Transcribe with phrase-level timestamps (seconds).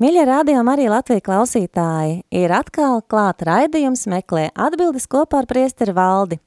[0.00, 6.38] Mīļie rādījumi arī Latvijas klausītāji ir atkal klāt raidījums meklē atbildes kopā ar priesteri valdi.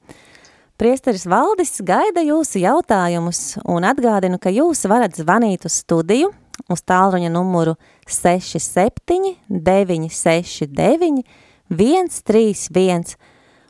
[0.81, 6.31] Priesteris Valdis gaida jūsu jautājumus un atgādinu, ka jūs varat zvanīt uz studiju
[6.73, 7.77] uz tālruņa numuru
[8.09, 11.21] 67 969
[11.69, 13.17] 131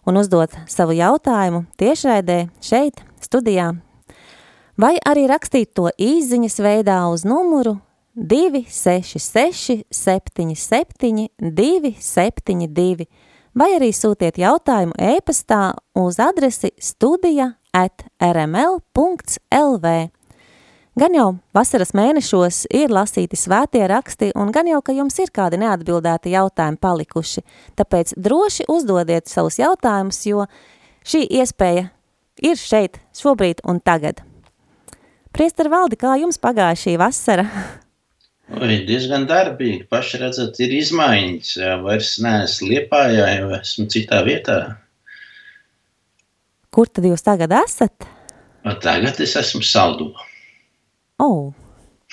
[0.08, 3.74] un uzdot savu jautājumu tiešraidē šeit studijā
[4.80, 7.82] vai arī rakstīt to īziņas veidā uz numuru
[8.16, 13.08] 266 77 272,
[13.58, 19.94] vai arī sūtiet jautājumu e-pastā uz adresi studija at rml.lv.
[20.94, 25.58] Gan jau vasaras mēnešos ir lasīti svētie raksti, un gan jau, ka jums ir kādi
[25.64, 27.42] neatbildēti jautājumi palikuši,
[27.82, 30.46] tāpēc droši uzdodiet savus jautājumus, jo
[31.02, 31.88] šī iespēja
[32.46, 34.22] ir šeit, šobrīd un tagad.
[35.34, 37.50] Priester Valdi, kā jums pagāja šī vasara?
[38.52, 39.86] Oi, diezgan darbīgi.
[39.92, 41.52] Paši redzat, ir izmaiņas.
[41.62, 44.58] Jā, vairs neesmu Liepājā, jau esmu citā vietā.
[46.74, 48.08] Kur tad jūs tagad esat?
[48.84, 50.10] Tagad es esmu Saldū.
[51.24, 51.54] Oh.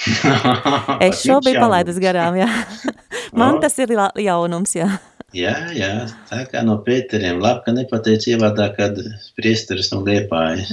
[1.05, 2.49] es šo biju palaidus garām, jā.
[3.39, 3.61] Man oh.
[3.65, 4.87] tas ir jaunums, jā.
[5.35, 5.91] Jā, jā,
[6.31, 7.43] tā kā no Pēteriem.
[7.43, 8.99] Labi, ka nepateic ievadā, kad
[9.39, 10.73] priesteris no Liepājas.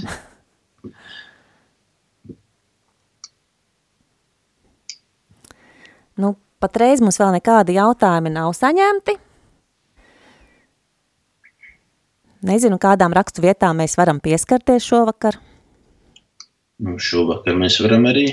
[6.18, 9.18] Nu, patreiz mums vēl nekādi jautājumi nav saņemti.
[12.48, 15.39] Nezinu, kādām rakstu vietām mēs varam pieskarties šovakar.
[16.77, 18.27] Nu, šovakar mēs varam arī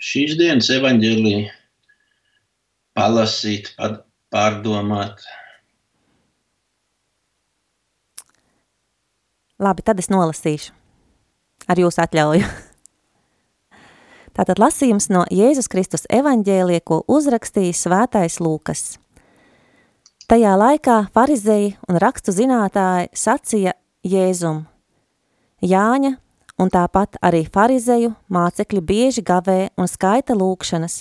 [0.00, 1.34] šīs dienas evaņģēlī
[2.96, 3.74] palasīt,
[4.32, 5.20] pārdomāt.
[9.60, 10.72] Labi, tad es nolasīšu
[11.68, 12.48] ar jūsu atļauju.
[14.36, 18.98] Tātad lasījums no Jēzus Kristus evaņģēlie, ko uzrakstīja svētais Lūkas.
[20.28, 23.72] Tajā laikā farizēji un rakstu zinātāji sacīja
[24.04, 24.66] Jēzum.
[25.64, 26.10] Jāņa
[26.60, 30.98] un tāpat arī farizēju mācekļi bieži gavē un skaita lūkšanas,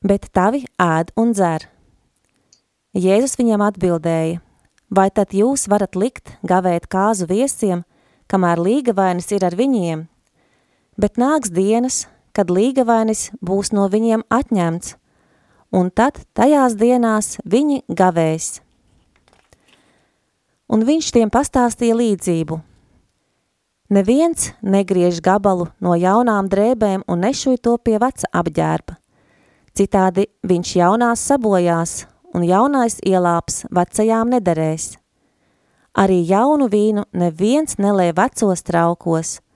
[0.00, 1.66] bet tavi ēd un dzer.
[2.96, 4.40] Jēzus viņiem atbildēja,
[4.88, 7.84] vai tad jūs varat likt gavēt kāzu viesiem,
[8.24, 10.06] kamēr līgavainis ir ar viņiem–
[11.00, 12.04] bet nāks dienas,
[12.36, 14.96] kad līgavainis būs no viņiem atņemts,
[15.72, 18.60] un tad tajās dienās viņi gavēs.
[20.70, 22.60] Un viņš tiem pastāstīja līdzību.
[23.90, 28.94] Neviens negriež gabalu no jaunām drēbēm un nešuj to pie veca apģērba.
[29.74, 34.92] Citādi viņš jaunās sabojās, un jaunais ielāps vecajām nederēs.
[35.98, 39.38] Arī jaunu vīnu neviens nelē vecos traukos–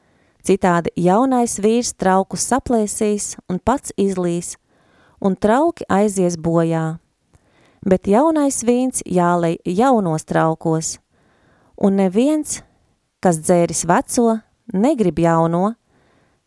[0.44, 4.58] Citādi jaunais vīrs trauku saplēsīs un pats izlīs,
[5.24, 6.98] un trauki aizies bojā.
[7.84, 10.98] Bet jaunais vīns jālej jaunos traukos,
[11.80, 12.60] un neviens,
[13.24, 14.38] kas dzēris veco,
[14.76, 15.74] negrib jauno,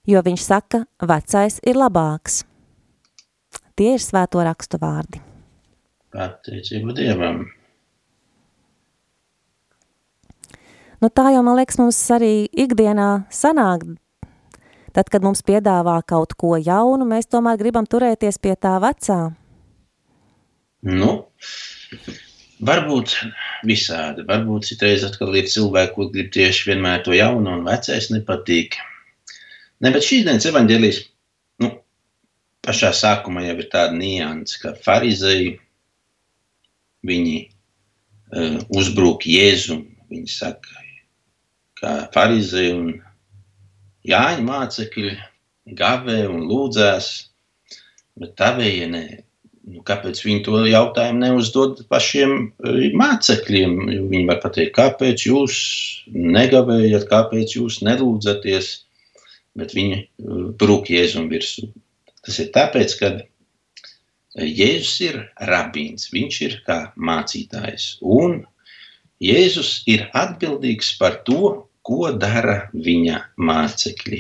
[0.06, 2.44] jo viņš saka, vecais ir labāks.
[3.78, 5.22] Tie ir svēto rakstu vārdi.
[6.14, 7.48] Pateicību Dievam!
[10.98, 13.84] Nu, tā jau, man liekas, mums arī ikdienā sanāk.
[14.98, 19.20] Tad, kad mums piedāvā kaut ko jaunu, mēs tomēr gribam turēties pie tā vecā.
[20.90, 21.12] Nu,
[22.66, 23.14] varbūt
[23.70, 24.26] visādi.
[24.26, 28.80] Varbūt citreiz atkal ir cilvēki, kur grib tieši vienmēr to jaunu un vecais nepatīk.
[29.86, 31.04] Ne, bet šīs dienas evaņģēlijas,
[31.62, 31.72] nu,
[32.66, 35.60] pašā sākumā jau ir tāda nianses, ka farizēji,
[37.06, 39.86] viņi uh, uzbrūk Jēzum.
[40.08, 40.77] Viņi saka,
[41.82, 42.90] kā farizēji un
[44.08, 45.16] Jāņa mācekļi
[45.76, 47.08] gavē un lūdzās,
[48.20, 49.06] bet tavējie nē.
[49.68, 53.74] Nu, kāpēc viņi to jautājumu neuzdod pašiem eh, mācekļiem?
[54.08, 55.58] Viņi var pateikt, kāpēc jūs
[56.16, 58.70] negavējat, kāpēc jūs nelūdzaties,
[59.60, 61.68] bet viņi eh, brūk Jēzum virsū.
[62.24, 63.12] Tas ir tāpēc, ka
[64.40, 65.20] Jēzus ir
[65.52, 68.46] rabīns, viņš ir kā mācītājs, un
[69.20, 74.20] Jēzus ir atbildīgs par to, ko dara viņa mācekļi.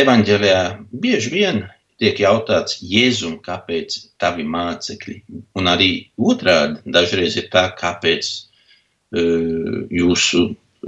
[0.00, 0.62] Evanģēlijā
[1.02, 1.64] bieži vien
[2.00, 5.18] tiek jautāts Jēzum, kāpēc tavi mācekļi.
[5.58, 10.46] Un arī otrādi dažreiz ir tā, kāpēc uh, jūsu,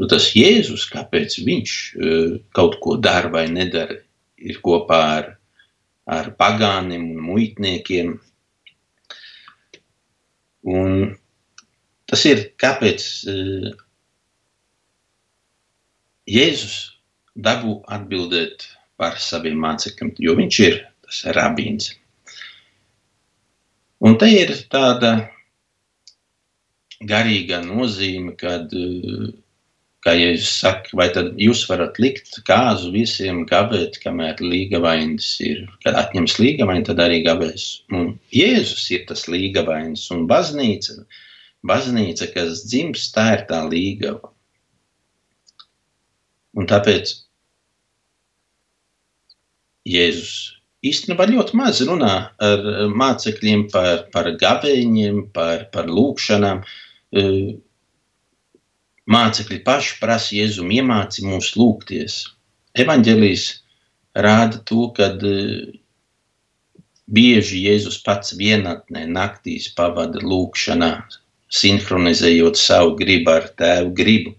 [0.09, 3.99] tas Jēzus, kāpēc viņš uh, kaut ko dara vai nedara,
[4.41, 5.33] ir kopā ar,
[6.09, 8.17] ar pagāniem un muitniekiem.
[10.73, 11.01] Un
[12.09, 13.73] tas ir, kāpēc uh,
[16.31, 16.77] Jēzus
[17.35, 18.69] dabū atbildēt
[19.01, 21.89] par saviem mācekļiem, jo viņš ir tas rabīns.
[24.03, 25.13] Un te ir tāda
[27.11, 28.71] garīga nozīme, kad,
[30.07, 35.99] kā Jēzus saka, vai tad jūs varat likt kāzu visiem gabēt, kamēr līgavainis ir, kad
[35.99, 37.67] atņems līgavaini, tad arī gabēs.
[37.91, 41.01] Un Jēzus ir tas līgavainis un baznīca,
[41.67, 44.31] baznīca, kas dzims, tā ir tā līgava.
[46.59, 47.15] Un tāpēc
[49.89, 50.35] Jēzus
[50.87, 52.65] īstenībā ļoti maz runā ar
[53.03, 56.63] mācekļiem par, par gabeņiem, par, par lūkšanām.
[56.63, 57.25] E,
[59.13, 62.19] mācekļi paši prasa Jēzum iemāci mūs lūgties.
[62.79, 63.47] Evanģelijas
[64.27, 65.35] rāda to, ka e,
[67.07, 70.93] bieži Jēzus pats vienatnē naktīs pavada lūkšanā,
[71.53, 74.37] sinhronizējot savu gribu ar tēvu gribu.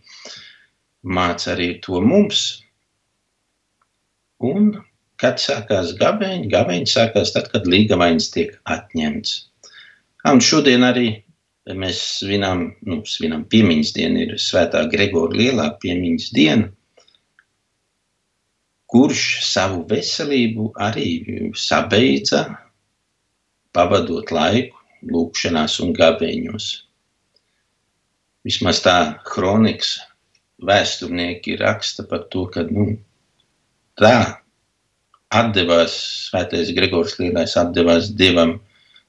[1.03, 2.45] Māca arī to mums.
[4.44, 4.73] Un
[5.23, 6.50] Kad sākās gabeņi?
[6.51, 9.35] Gabeņi sākās tad, kad līgavainis tiek atņemts.
[10.27, 11.05] Un šodien arī
[11.79, 16.67] mēs svinām, nu, svinām piemiņas dienu, ir svētā Gregora lielā piemiņas diena,
[18.91, 21.07] kurš savu veselību arī
[21.57, 22.44] sabeidza,
[23.73, 24.81] pavadot laiku
[25.13, 26.67] lūkšanās un gabeņos.
[28.44, 28.97] Vismaz tā
[29.29, 29.95] kronikas
[30.61, 32.94] vēsturnieki raksta par to, ka nu,
[34.00, 34.44] tā
[35.33, 35.95] atdevās,
[36.29, 38.59] svētais Gregors Lielais atdevās Dievam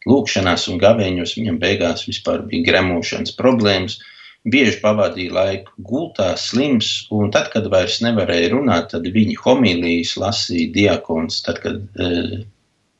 [0.09, 3.99] lūkšanās un gavēņos, viņam beigās vispār bija gremošanas problēmas,
[4.45, 10.73] bieži pavadīja laiku gultā, slims, un tad, kad vairs nevarēja runāt, tad viņa homīlijas lasīja
[10.75, 12.45] diakons, tad, kad e,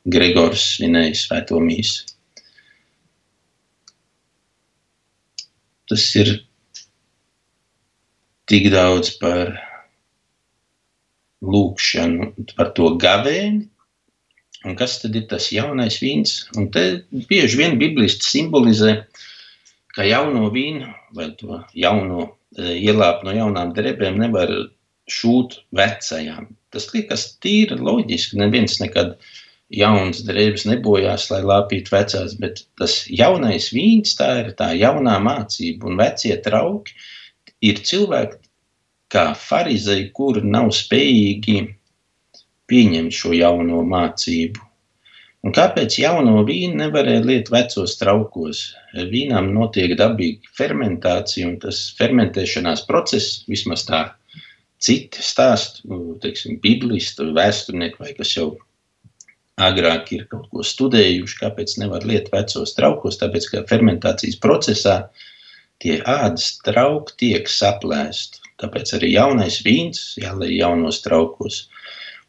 [0.09, 2.09] Gregors svinēja svēto mīsu.
[5.89, 6.31] Tas ir
[8.49, 9.53] tik daudz par
[11.45, 13.65] lūkšanu par to gavēni.
[14.65, 16.39] Un kas tad ir tas jaunais vīns?
[16.57, 16.85] Un te
[17.29, 18.95] bieži vien biblisti simbolizē,
[19.93, 24.51] ka jauno vīnu vai to jauno e, ielāpu no jaunām drēbēm nevar
[25.11, 26.49] šūt vecajām.
[26.73, 28.39] Tas liekas tīri loģiski.
[28.41, 29.19] Neviens nekad
[29.69, 35.91] jauns drēbes nebojās, lai lāpītu vecās, bet tas jaunais vīns, tā ir tā jaunā mācība
[35.91, 36.97] un vecie trauki
[37.63, 38.41] ir cilvēki
[39.13, 41.59] kā farizēji, kuri nav spējīgi
[42.69, 44.63] pieņemt šo jauno mācību.
[45.45, 48.63] Un kāpēc jauno vīnu nevarēja liet vecos traukos?
[49.11, 54.07] Vīnām notiek dabīga fermentācija, un tas fermentēšanās process, vismaz tā
[54.81, 58.47] citi stāst, nu, teiksim, biblisti, vēsturnieki vai kas jau
[59.61, 64.97] agrāk ir kaut ko studējuši, kāpēc nevar liet vecos traukos, tāpēc, ka fermentācijas procesā
[65.83, 68.41] tie ādas trauki tiek saplēsti.
[68.61, 71.65] Tāpēc arī jaunais vīns jālai jaunos traukos.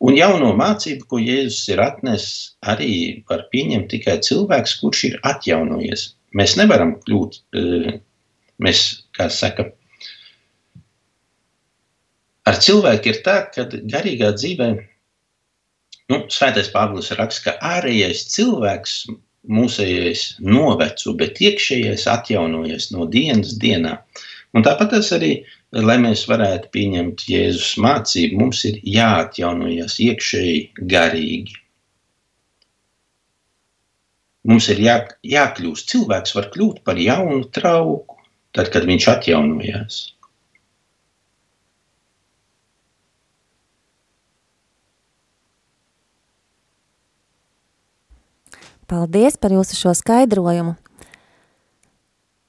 [0.07, 6.11] Un jauno mācību, ko Jēzus ir atnesis, arī var pieņemt tikai cilvēks, kurš ir atjaunojies.
[6.37, 7.95] Mēs nevaram kļūt, e,
[8.61, 8.83] mēs,
[9.17, 9.71] kā saka,
[12.45, 14.69] ar cilvēku ir tā, ka garīgā dzīvē,
[16.12, 18.99] nu, svētais Pāvils raksta, ka ārējais cilvēks
[19.49, 23.99] mūsējais noveco, bet iekšējais atjaunojies no dienas dienā.
[24.57, 25.33] Un tāpat arī
[25.85, 30.61] lai mēs varētu pieņemt Jēzus mācību, mums ir jāatjaunojas iekšēji
[30.93, 31.57] garīgi.
[34.47, 35.88] Mums ir jā, jākļūst.
[35.91, 38.21] Cilvēks var kļūt par jaunu trauku,
[38.55, 39.99] tad, kad viņš atjaunojās.
[48.87, 50.76] Paldies par jūsu šo skaidrojumu.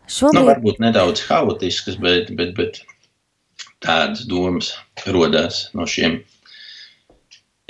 [0.08, 0.38] Šobrīd...
[0.38, 2.82] Nu, varbūt nedaudz haotisks, bet, bet, bet
[3.84, 4.72] tādas domas
[5.10, 6.22] rodās no šiem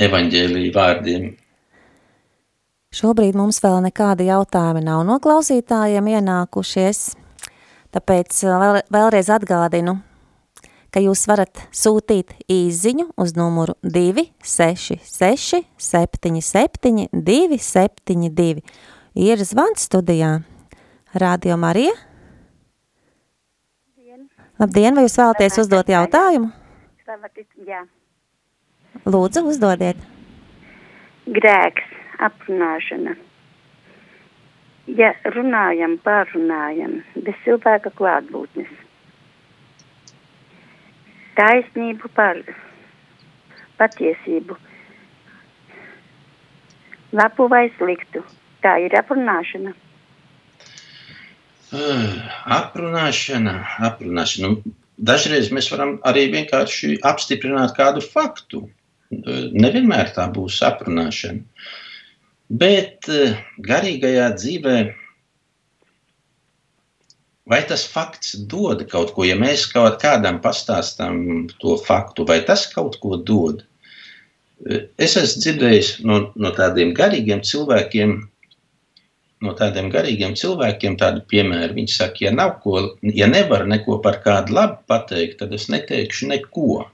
[0.03, 1.29] evaņģēlīju vārdiem.
[2.97, 7.01] Šobrīd mums vēl nekādi jautājumi nav no klausītājiem ienākušies,
[7.95, 9.97] tāpēc vēl, vēlreiz atgādinu,
[10.93, 18.61] ka jūs varat sūtīt īziņu uz numuru 266 77 272.
[19.17, 20.37] Ir zvans studijā.
[21.17, 21.95] Radio Marija
[24.57, 26.47] Labdien, vai jūs vēlaties uzdot jautājumu?
[27.67, 27.83] Jā.
[29.05, 29.99] Lūdzu, uzdodiet.
[31.29, 31.91] Grēks
[32.25, 33.13] aprunāšana.
[34.97, 38.71] Ja runājam, pārunājam bez cilvēka klātbūtnes.
[41.37, 42.39] Taisnību par
[43.77, 44.57] patiesību.
[47.17, 48.23] Labu vai sliktu.
[48.65, 49.73] Tā ir aprunāšana.
[51.67, 52.15] Uh,
[52.57, 53.53] aprunāšana,
[53.85, 54.49] aprunāšana.
[54.49, 58.65] Nu, dažreiz mēs varam arī vienkārši apstiprināt kādu faktu.
[59.11, 61.43] Nevienmēr tā būs aprunāšana.
[62.47, 63.07] Bet
[63.63, 64.77] garīgajā dzīvē
[67.47, 72.67] vai tas fakts dod kaut ko, ja mēs kaut kādam pastāstām to faktu, vai tas
[72.73, 73.63] kaut ko dod?
[74.97, 78.15] Es esmu dzirdējis no, no tādiem garīgiem cilvēkiem,
[79.45, 81.77] no tādiem garīgiem cilvēkiem tādu piemēru.
[81.77, 86.31] Viņi saka, ja, nav ko, ja nevar neko par kādu labu pateikt, tad es neteikšu
[86.33, 86.87] neko.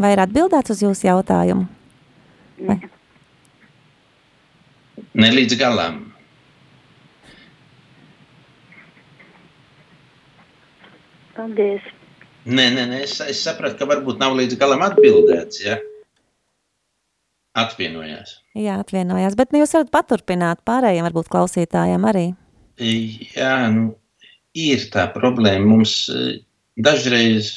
[0.00, 1.68] Vai ir atbildēts uz jūsu jautājumu?
[2.66, 2.80] Vai?
[5.18, 5.98] Ne līdz galam.
[11.36, 11.84] Paldies!
[12.42, 15.62] Nē, nē, nē es, es sapratu, ka varbūt nav līdz galam atbildēts.
[15.62, 15.78] Ja?
[17.58, 18.38] Atvienojās.
[18.56, 22.24] Jā, atvienojās, bet nu, jūs varat paturpināt pārējiem, varbūt klausītājiem arī.
[22.80, 23.92] Jā, nu,
[24.56, 25.68] ir tā problēma.
[25.74, 26.40] Mums eh,
[26.80, 27.54] dažreiz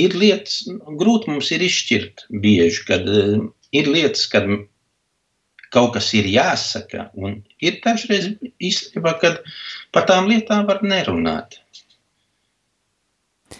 [0.00, 0.62] ir lietas,
[0.98, 3.42] grūti mums ir izšķirt bieži, kad uh,
[3.76, 4.48] ir lietas, kad
[5.72, 9.40] kaut kas ir jāsaka, un ir dažreiz īstenībā, kad
[9.94, 11.58] par tām lietām var nerunāt.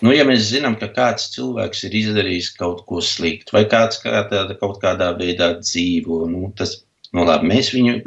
[0.01, 4.47] Nu, ja mēs zinām, ka kāds cilvēks ir izdarījis kaut ko sliktu, vai kāds kādā,
[4.61, 6.79] kaut kādā veidā dzīvo, nu, tas
[7.13, 7.99] nu, labi, mēs viņu,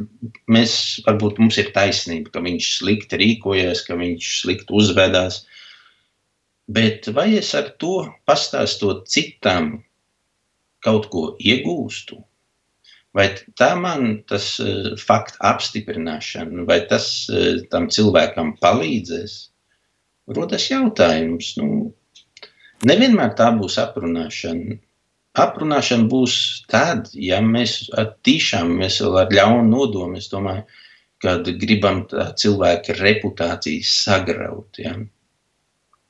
[0.52, 5.44] mēs, varbūt mums ir taisnība, ka viņš slikti rīkojas, ka viņš slikti uzvedās.
[6.66, 9.76] Bet vai es ar to pastāstot citam
[10.86, 12.18] kaut ko iegūstu?
[13.16, 19.38] Vai tā man tas uh, faktu apstiprināšana, vai tas uh, tam cilvēkam palīdzēs?
[20.28, 21.54] rodas jautājums.
[21.60, 21.94] Nu,
[22.88, 24.80] nevienmēr tā būs aprunāšana.
[25.36, 26.36] Aprunāšana būs
[26.72, 27.90] tad, ja mēs
[28.24, 30.64] tiešām mēs vēl ar ļaunu nodomu, es domāju,
[31.24, 32.06] kad gribam
[32.40, 34.80] cilvēka reputāciju sagraut.
[34.80, 34.96] Ja.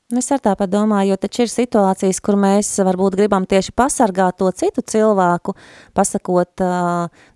[0.06, 4.36] Nu, es ar tāpat domāju, jo taču ir situācijas, kur mēs varbūt gribam tieši pasargāt
[4.38, 5.56] to citu cilvēku,
[5.98, 6.62] pasakot,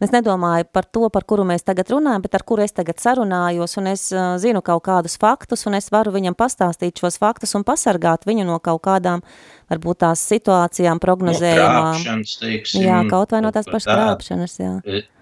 [0.06, 3.74] es nedomāju par to, par kuru mēs tagad runājam, bet ar kuru es tagad sarunājos,
[3.82, 4.06] un es
[4.44, 8.62] zinu kaut kādus faktus, un es varu viņam pastāstīt šos faktus un pasargāt viņu no
[8.62, 9.26] kaut kādām,
[9.74, 12.06] varbūt tās situācijām prognozējumām.
[12.06, 14.76] No teiksim, jā, kaut vai no tās pašas krāpšanas, jā.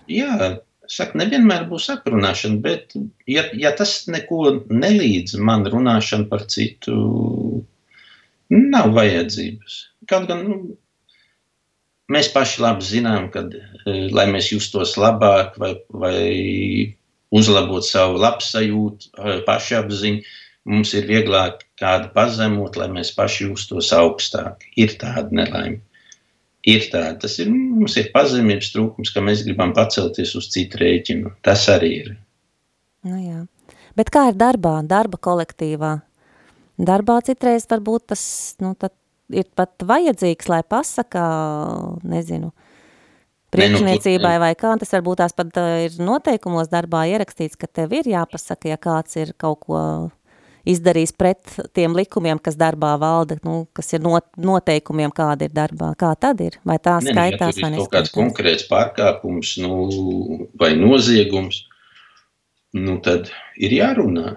[0.04, 2.94] Jā, Saka, nevienmēr būs aprunāšana, bet,
[3.28, 6.94] ja, ja tas neko nelīdz man runāšana par citu,
[8.48, 9.78] nav vajadzības.
[10.08, 10.58] Kaut gan nu,
[12.12, 16.16] mēs paši labi zinām, ka, e, lai mēs justos labāk vai, vai
[17.36, 20.36] uzlabot savu labsajūtu, e, pašapziņu,
[20.72, 24.64] mums ir vieglāk kādu pazemot, lai mēs paši justos augstāk.
[24.80, 25.82] Ir tāda nelaime
[26.68, 27.16] ir tāda.
[27.24, 31.34] Tas ir, mums ir pazemības trūkums, ka mēs gribam pacelties uz citu rēķinu.
[31.46, 32.12] Tas arī ir.
[33.08, 33.42] Nu jā.
[33.98, 35.96] Bet kā ir darbā, darba kolektīvā?
[36.78, 38.22] Darbā citreiz varbūt tas
[38.62, 38.74] nu,
[39.34, 41.24] ir pat vajadzīgs, lai pasakā,
[42.06, 42.52] nezinu,
[43.54, 48.70] priekšniecībai vai kā, tas varbūt tās pat ir noteikumos darbā ierakstīts, ka tev ir jāpasaka,
[48.70, 49.80] ja kāds ir kaut ko
[50.68, 55.92] izdarījis pret tiem likumiem, kas darbā valda, nu, kas ir not, noteikumiem, kāda ir darbā.
[55.98, 56.58] Kā tad ir?
[56.68, 57.94] Vai tā ne, skaitās ja vai neskaitās?
[57.94, 61.64] kāds konkrēts pārkāpums nu, vai noziegums,
[62.76, 64.36] nu tad ir jārunā.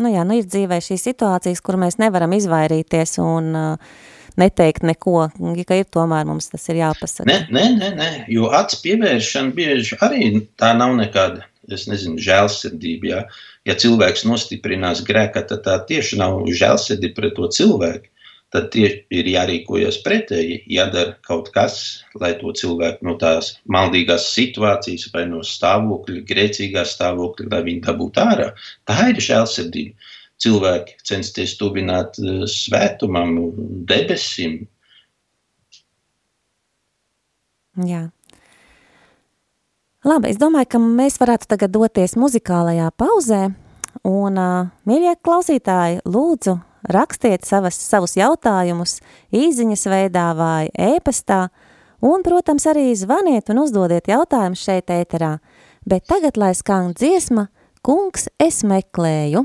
[0.00, 3.98] Nu jā, nu ir dzīvē šīs situācijas, kur mēs nevaram izvairīties un uh,
[4.40, 5.28] neteikt neko,
[5.66, 7.26] ka ir tomēr mums tas ir jāpasaka.
[7.28, 13.10] Nē, nē, nē, nē jo acs pievēršana bieži arī tā nav nekāda es nezinu, žēlsirdība.
[13.10, 13.20] Ja,
[13.68, 18.10] ja cilvēks nostiprinās grēkā, tad tā tieši nav žēlsirdība pret to cilvēku.
[18.50, 25.22] Tad ir jārīkojas pretēji, jādara kaut kas, lai to cilvēku no tās maldīgās situācijas, vai
[25.30, 28.48] no stāvokļa, grēcīgā stāvokļa, lai viņi dabūtu ārā.
[28.90, 30.10] Tā ir žēlsirdība.
[30.42, 33.36] Cilvēki censties tuvināt eh, svētumam,
[33.86, 34.64] debesim.
[37.86, 38.08] Jā.
[40.00, 43.50] Labi, es domāju, ka mēs varētu tagad doties muzikālajā pauzē,
[44.08, 44.38] un,
[44.88, 46.54] mīļie klausītāji, lūdzu,
[46.88, 48.96] rakstiet savas, savus jautājumus
[49.36, 51.42] īziņas veidā vai ēpastā,
[52.00, 55.34] un, protams, arī zvaniet un uzdodiet jautājumus šeit ēterā.
[55.84, 57.50] Bet tagad, lai skan dziesma,
[57.84, 59.44] kungs, es meklēju.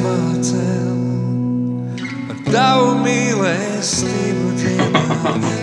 [0.03, 0.99] gaismā cēl.
[2.27, 5.61] Par tavu mīlestību dziedāšu.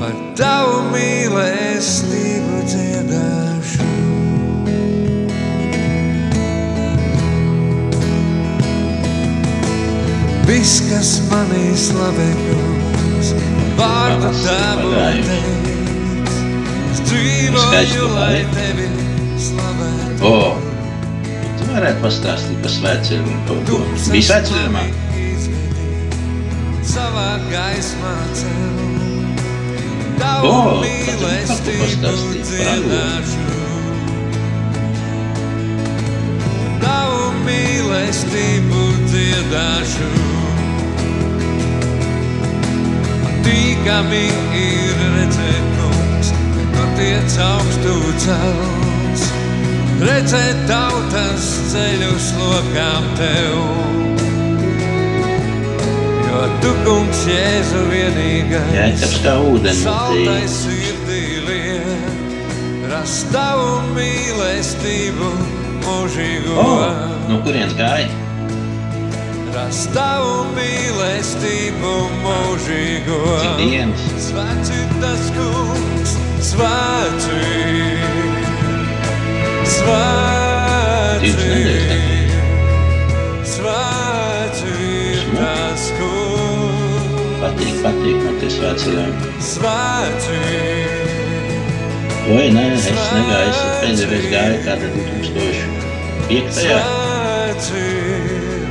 [0.00, 3.90] Par tavu mīlestību dziedāšu.
[10.46, 13.34] Viss, kas manī slavē, kungs,
[13.78, 14.94] vārdu tavu
[15.26, 15.58] teic.
[16.92, 18.88] Es dzīvoju, lai tevi
[19.48, 20.65] slavētu.
[21.76, 23.40] Varētu pastāstīt par svētceļiem.
[23.44, 23.78] kaut ko?
[24.08, 24.84] Bija svētceļojumā?
[26.88, 28.76] Savā gaismā cel.
[30.46, 32.16] O, tad tu pastāstīji par
[32.48, 33.42] dziedāšu.
[36.86, 40.08] Tavu mīlestību dziedāšu.
[43.44, 44.24] Tīkami
[44.62, 48.75] ir redzēt, kungs, kad tu tiec augstu cels.
[49.96, 53.54] Redzēt tautas ceļus lokām tev.
[56.26, 59.06] Jo tu, kungs, Jēzu vienīgais.
[59.80, 62.20] Saltais sirdī liet,
[62.92, 65.32] rast tavu mīlestību
[65.86, 66.60] mūžīgo.
[66.60, 66.76] O,
[67.30, 68.12] no kurienes gāja?
[69.56, 73.24] Rast tavu mīlestību mūžīgo.
[73.40, 74.06] Cik dienas?
[74.28, 76.18] Svēts ir tas kungs,
[76.52, 77.32] svēts
[85.76, 89.32] tas kungs, Patīk, patīk man tie svētceļojumi.
[89.44, 90.40] svēts ir.
[92.26, 96.56] Oi, nē, es negāju, es pēdējo reizi gāju kādā 2005.
[96.56, 98.64] Svēts ir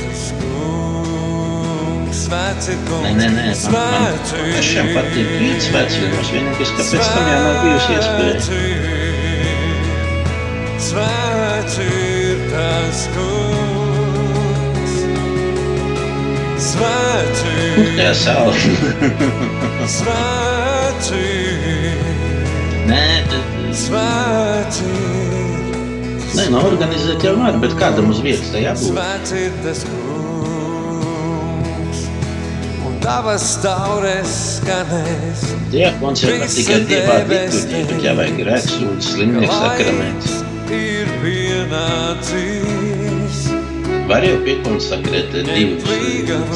[0.00, 3.12] tas kungs, Svēts ir Nē, kungs.
[3.20, 4.12] nē, nē, man, man
[4.56, 9.11] pašam patīk rīt svētceļos, vienīgais, kāpēc tam jau nav bijusi iespēja.
[10.92, 14.96] Svēts ir tas kungs.
[16.60, 18.52] Svēts ir, tajā saule?
[19.96, 21.96] svēts ir,
[22.90, 25.64] Nē, tad, svēts ir.
[26.36, 28.84] nē, nu organizēt jau var, bet kādam uz vietas tā jābūt.
[28.92, 31.18] Svēts ir tas kungs,
[32.84, 35.40] un tavas taures skanēs.
[35.72, 40.41] Diakons jau var tikai dievā liturģija, bet jāvajag grēksūdzes, slimnieks sakraments.
[40.72, 42.72] Ir pienācis.
[44.08, 45.84] Var jau piekonsakrēt divus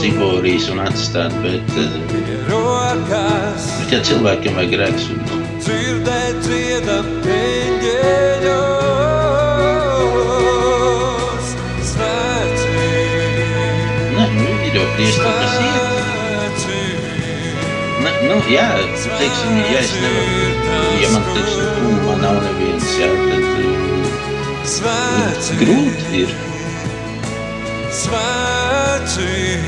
[0.01, 1.93] ciborijas un atstāt, bet, eh,
[3.79, 8.67] bet ja cilvēkiem vajag grēksūdzes, dzirdēt dziedam eņģeļos.
[11.93, 13.39] Svēts ir,
[14.19, 16.59] nē, nu, ir jau priesti, kas iet.
[18.05, 18.69] Ne, nu, jā,
[19.17, 20.31] teiksim, ja es nevaru,
[21.01, 23.46] ja man, teiksim, tūmā nav neviens, jā, tad eh.
[25.61, 26.31] Grūti ir.
[27.97, 29.63] Svēts ir,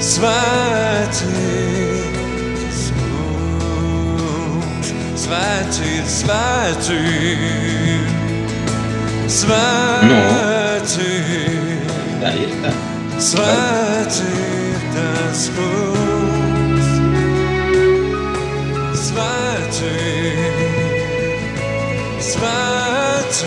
[0.00, 2.06] svēts ir,
[3.00, 4.92] kungs.
[5.24, 8.06] Svēts ir, svēts ir,
[9.40, 11.90] svēts ir,
[12.22, 12.72] Tā ir tā.
[13.18, 16.88] svēts ir tas kungs.
[19.02, 20.48] Svēts ir,
[23.30, 23.44] tas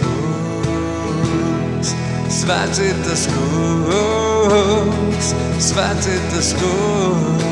[0.00, 1.92] kungs,
[2.40, 5.28] svēts ir tas kungs,
[5.68, 7.46] svēts ir tas kungs.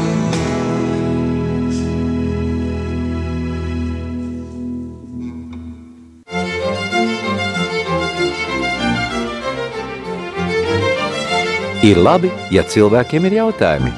[11.89, 13.93] Ir labi, ja cilvēkiem ir jautājumi.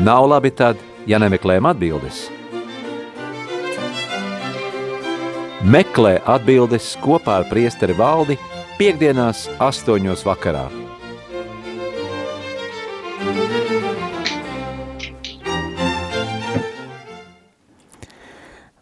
[0.00, 2.26] Nav labi tad, ja nemeklējam atbildes.
[5.64, 8.36] Meklē atbildes kopā ar priesteri valdi
[8.78, 10.68] piekdienās astoņos vakarā.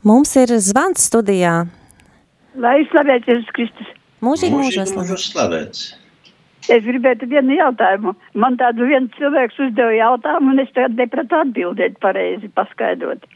[0.07, 1.65] Mums ir zvans studijā.
[2.63, 3.89] Lai slavēts Jēzus Kristus.
[4.23, 4.61] Mūžīgi
[4.95, 5.89] mūžos slavēts.
[6.73, 8.17] Es gribētu vienu jautājumu.
[8.35, 13.27] Man tādu viens cilvēks uzdeva jautājumu, un es tagad nepratu atbildēt pareizi, paskaidrot.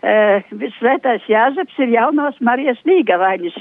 [0.00, 0.44] Uh,
[0.78, 3.56] Svētais Jāzeps ir jaunās Marijas līgavainis.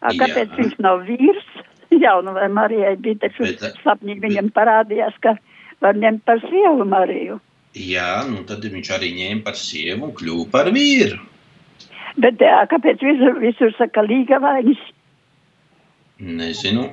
[0.00, 0.56] A, Kāpēc Jā.
[0.58, 1.50] viņš nav vīrs?
[2.04, 5.36] Jaunu vai Marijai bija taču Bet, sapnī viņam parādījās, ka
[5.84, 7.38] var ņemt par sievu Mariju.
[7.78, 11.20] Jā, nu tad viņš arī ņēma par sievu un kļuva par vīru.
[12.18, 14.80] Bet jā, kāpēc visur, visur saka līgavainis?
[16.18, 16.88] Nezinu.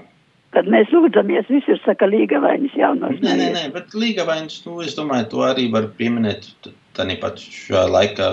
[0.55, 5.27] Kad mēs lūdzamies, visur saka līgavainis jaunos Nē, nē, nē, bet līgavainis, nu, es domāju,
[5.33, 6.47] to arī var pieminēt
[6.95, 8.29] tādā pat šajā laikā.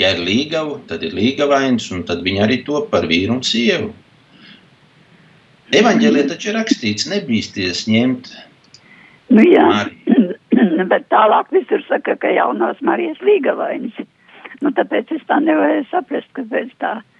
[0.00, 3.92] Ja ir līgava, tad ir līgavainis, un tad viņi arī to par vīru un sievu.
[5.74, 8.32] Evanģēlē taču ir rakstīts, nebīsties ņemt
[9.32, 9.64] Nu jā.
[9.64, 10.34] Mariju.
[10.92, 13.96] Bet tālāk visur saka, ka jaunās Marijas līgavainis.
[14.62, 16.94] Nu, tāpēc es tā nevarēju saprast, kāpēc tā.
[17.00, 17.13] nu,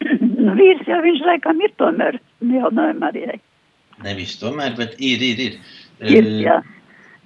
[0.00, 3.38] vīrs jau viņš laikam ir tomēr jaunai Marijai.
[4.04, 5.58] Nevis tomēr, bet ir, ir, ir.
[6.00, 6.56] Ir, Eh, jā.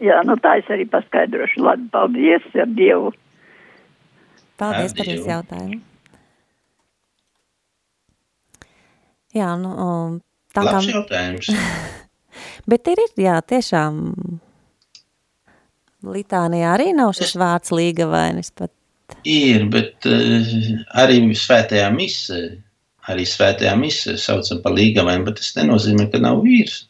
[0.02, 1.62] jā, nu tā es arī paskaidrošu.
[1.62, 3.12] Labi, paldies ar Dievu.
[4.58, 5.30] Paldies Ar par jūsu Dievu.
[5.30, 5.80] jautājumu.
[9.34, 9.70] Jā, nu,
[10.54, 11.50] tā kā, Labs jautājums.
[12.70, 14.02] bet ir, ir, jā, tiešām,
[16.04, 18.70] Litānijā arī nav šis vārds līgavainis, pat,
[19.28, 20.52] Ir, bet uh,
[21.00, 22.38] arī svētajā misē,
[23.12, 26.84] arī svētajā misē saucam par līgavainu, bet tas nenozīmē, ka nav vīrs.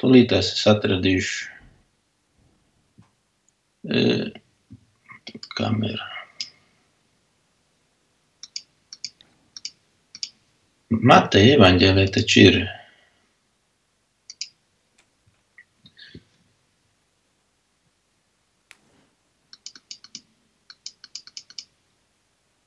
[0.00, 1.48] Tūlītās es atradīšu
[3.88, 4.26] uh,
[5.56, 6.08] kameru.
[10.90, 12.56] Mateja evaņģēlē taču ir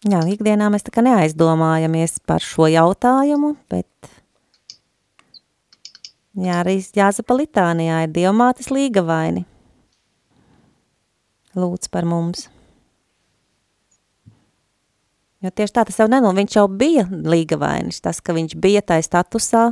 [0.08, 3.88] jā, ikdienā mēs tā kā neaizdomājamies par šo jautājumu, bet,
[6.36, 9.46] jā, arī Jāzapa Litānijā ir dievmātes līgavaini.
[11.54, 12.48] Lūdz par mums.
[15.44, 19.02] Jo tieši tā tas jau nenol, viņš jau bija līgavainis, tas, ka viņš bija tai
[19.04, 19.66] statusā,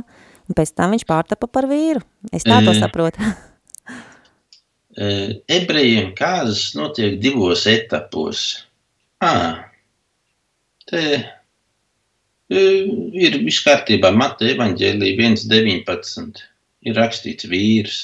[0.48, 2.02] un pēc tam viņš pārtapa par vīru.
[2.30, 2.80] Es tā to Mm.
[2.84, 3.18] saprotu.
[4.92, 8.66] Eh, ebrejiem kāzas notiek divos etapos.
[9.24, 9.71] À,
[10.92, 11.06] te
[12.52, 14.10] Ir viss kārtībā.
[14.12, 16.42] Mata evaņģēlī 1.19
[16.88, 18.00] ir rakstīts vīrs.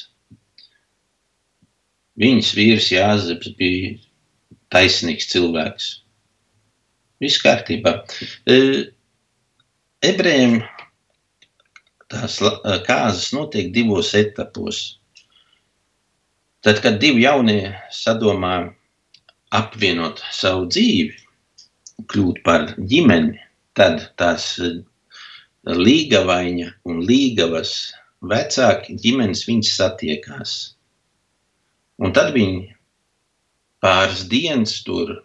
[2.18, 3.90] Viņas vīrs Jāzeps bija
[4.72, 5.90] taisnīgs cilvēks.
[7.20, 7.92] Viss kārtībā.
[8.48, 8.56] E,
[10.08, 10.62] Ebrejiem
[12.08, 12.50] tās e,
[12.88, 14.80] kāzas notiek divos etapos.
[16.64, 18.70] Tad, kad divi jaunie sadomā
[19.54, 21.27] apvienot savu dzīvi,
[22.06, 23.38] kļūt par ģimeni,
[23.78, 24.72] tad tās e,
[25.68, 27.72] līgavaņa un līgavas
[28.32, 30.56] vecāki ģimenes viņas satiekās.
[31.98, 32.68] Un tad viņi
[33.82, 35.16] pāris dienas tur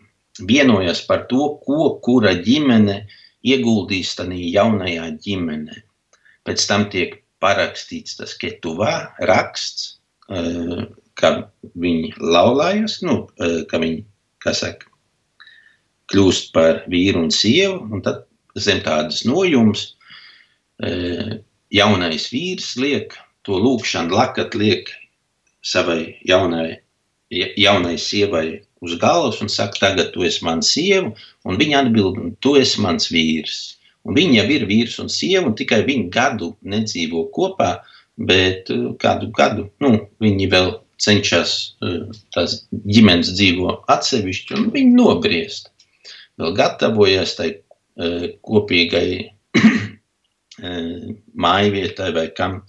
[0.41, 3.03] vienojas par to, ko kura ģimene
[3.45, 5.81] ieguldīs tajā jaunajā ģimenē.
[6.47, 8.93] Pēc tam tiek parakstīts tas ketuvā
[9.29, 10.85] raksts, eh,
[11.19, 11.29] ka
[11.75, 14.03] viņi laulājas, nu, eh, ka viņi,
[14.39, 14.87] kā saka,
[16.11, 18.23] kļūst par vīru un sievu, un tad
[18.59, 19.93] zem tādas nojums
[20.83, 21.39] eh,
[21.73, 23.15] jaunais vīrs liek
[23.47, 24.89] to lūkšanu lakat liek
[25.63, 26.79] savai jaunai,
[27.31, 31.13] ja- jaunai sievai uz galvas un saka, tagad tu esi mans sieva,
[31.47, 33.77] un viņa atbild, tu esi mans vīrs.
[34.03, 37.77] Un viņi jau ir vīrs un sieva, un tikai viņi gadu nedzīvo kopā,
[38.17, 42.03] bet eh, kādu gadu nu, viņi vēl cenšas eh,
[42.35, 45.71] tās ģimenes dzīvo atsevišķi, un viņi nobriest.
[46.43, 49.77] Vēl gatavojas tai eh, kopīgai eh,
[51.47, 52.61] mājvietai vai kam.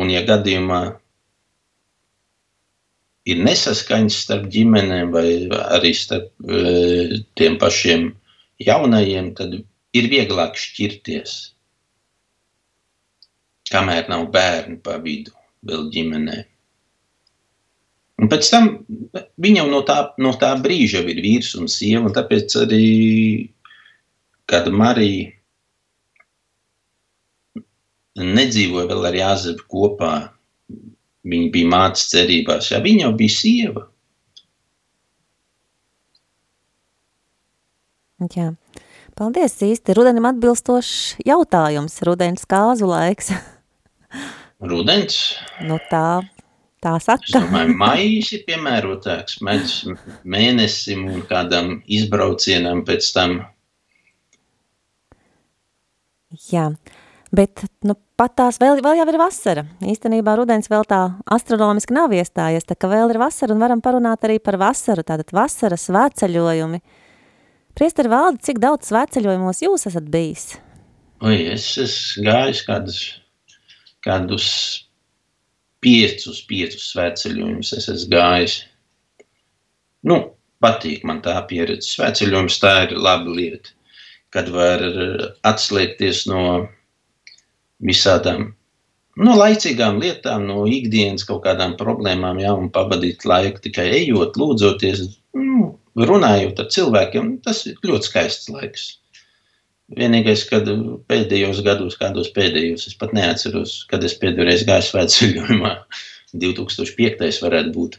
[0.00, 0.80] Un, ja gadījumā
[3.28, 5.26] ir nesaskaņas starp ģimenēm vai
[5.76, 8.08] arī starp e, tiem pašiem
[8.64, 9.56] jaunajiem, tad
[9.96, 11.34] ir vieglāk šķirties.
[13.70, 15.34] Kamēr nav bērni pa vidu
[15.66, 16.38] vēl ģimenē.
[18.20, 18.68] Un pēc tam
[19.40, 22.88] viņa jau no tā, no tā brīža ir vīrs un sieva, un tāpēc arī,
[24.50, 25.30] kad Marija
[28.20, 30.12] nedzīvoja vēl ar Jāzepu kopā,
[31.30, 33.86] viņa bija mātes cerībās, ja viņa jau bija sieva.
[38.34, 38.50] Jā.
[39.16, 43.32] Paldies, īsti rudenim atbilstošs jautājums, rudens kāzu laiks.
[44.60, 45.16] Rudens,
[45.64, 46.20] Nu tā,
[46.82, 47.26] tā es saka.
[47.36, 49.74] domāju, maijs ir piemērotāks mēģis
[50.24, 53.40] mēnesim un kādam izbraucienam pēc tam.
[56.50, 56.68] Jā,
[57.34, 59.64] bet nu, pat tās vēl, vēl jau ir vasara.
[59.82, 61.00] Īstenībā rudens vēl tā
[61.34, 65.32] astronomiski nav iestājies, tā ka vēl ir vasara un varam parunāt arī par vasaru, tātad
[65.34, 66.82] vasaras svētceļojumi.
[67.76, 70.52] Priesteri valdi, cik daudz svētceļojumos jūs esat bijis?
[71.20, 73.00] Oi, es esmu gājis kādus,
[74.04, 74.46] kādus
[75.84, 77.72] piecus, piecus svētceļojumus.
[77.76, 78.56] Es esmu gājis.
[80.06, 80.20] Nu,
[80.64, 81.88] patīk man tā pieredze.
[81.96, 83.72] Svētceļojums tā ir laba lieta,
[84.34, 86.44] kad var eh, atslēgties no
[87.80, 88.50] visādām
[89.20, 95.02] no laicīgām lietām, no ikdienas kaut kādām problēmām, jā, un pavadīt laiku tikai ejot, lūdzoties,
[95.36, 97.36] nu, runājot ar cilvēkiem.
[97.44, 98.86] Tas ir ļoti skaists laiks.
[99.98, 100.68] Vienīgais, kad
[101.10, 105.74] pēdējos gados, kādos pēdējos, es pat neatceros, kad es pēdējo reizi gāju svētceļojumā.
[106.44, 107.40] 2005.
[107.42, 107.98] varētu būt.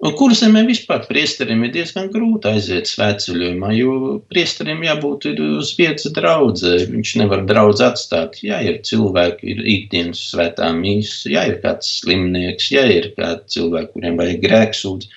[0.00, 6.08] un kur zemē vispār priesterim ir diezgan grūti aiziet svētceļojumā, jo priesterim jābūt uz vietas
[6.16, 6.88] draudzē.
[6.94, 8.40] Viņš nevar draudz atstāt.
[8.40, 13.92] Ja ir cilvēki, ir ikdienas svētā mīsa, ja ir kāds slimnieks, ja ir kādi cilvēki,
[13.98, 15.12] kuriem vajag grēksūdz.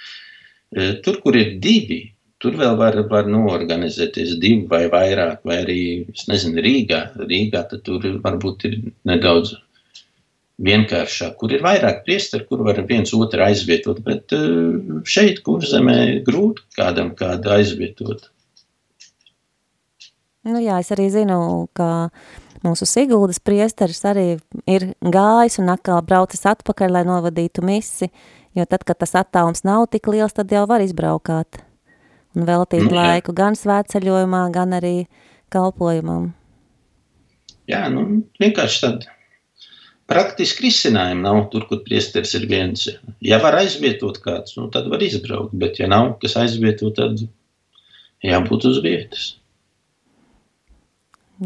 [0.75, 2.01] E, Tur, kur ir divi,
[2.43, 7.01] tur vēl var, var norganizēties divi vai vairāk, vai arī, es nezinu, Rīgā.
[7.21, 9.55] Rīgā tur varbūt ir nedaudz
[10.65, 16.23] vienkāršāk, kur ir vairāk priesteri, kur var viens otru aizvietot, bet eh, šeit, kur zemē,
[16.27, 18.29] grūti kādam kādu aizvietot.
[20.45, 21.37] Nu jā, es arī zinu,
[21.75, 22.09] ka
[22.63, 24.27] mūsu Siguldas priesteris arī
[24.69, 28.11] ir gājis un atkal braucis atpakaļ, lai novadītu misi,
[28.55, 31.61] jo tad, kad tas attālums nav tik liels, tad jau var izbraukāt
[32.35, 33.01] un veltīt Nu jā.
[33.01, 34.95] laiku gan svētceļojumā, gan arī
[35.53, 36.33] kalpojumam.
[37.69, 38.05] Jā, nu,
[38.41, 39.05] vienkārši tad
[40.09, 42.85] praktiski risinājumu nav tur, kur priesteris ir viens.
[43.25, 47.23] Ja var aizvietot kāds, nu, tad var izbraukt, bet ja nav, kas aizvieto, tad
[48.25, 49.31] jābūt uz vietas.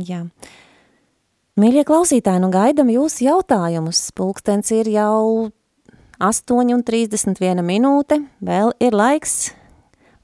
[0.06, 0.26] Jā.
[1.60, 4.04] Mīļie klausītāji, nu gaidam jūsu jautājumus.
[4.15, 5.50] Pulkstens ir jau
[6.19, 8.19] 8,31 minūte.
[8.43, 9.53] Vēl ir laiks.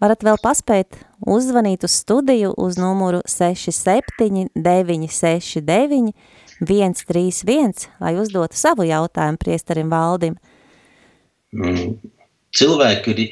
[0.04, 6.12] Varat vēl paspēt uzzvanīt uz studiju uz numuru 67 969
[6.60, 10.36] 131, lai uzdotu savu jautājumu priestarim Valdim.
[11.56, 11.96] Mm,
[12.56, 13.24] Cilvēki ir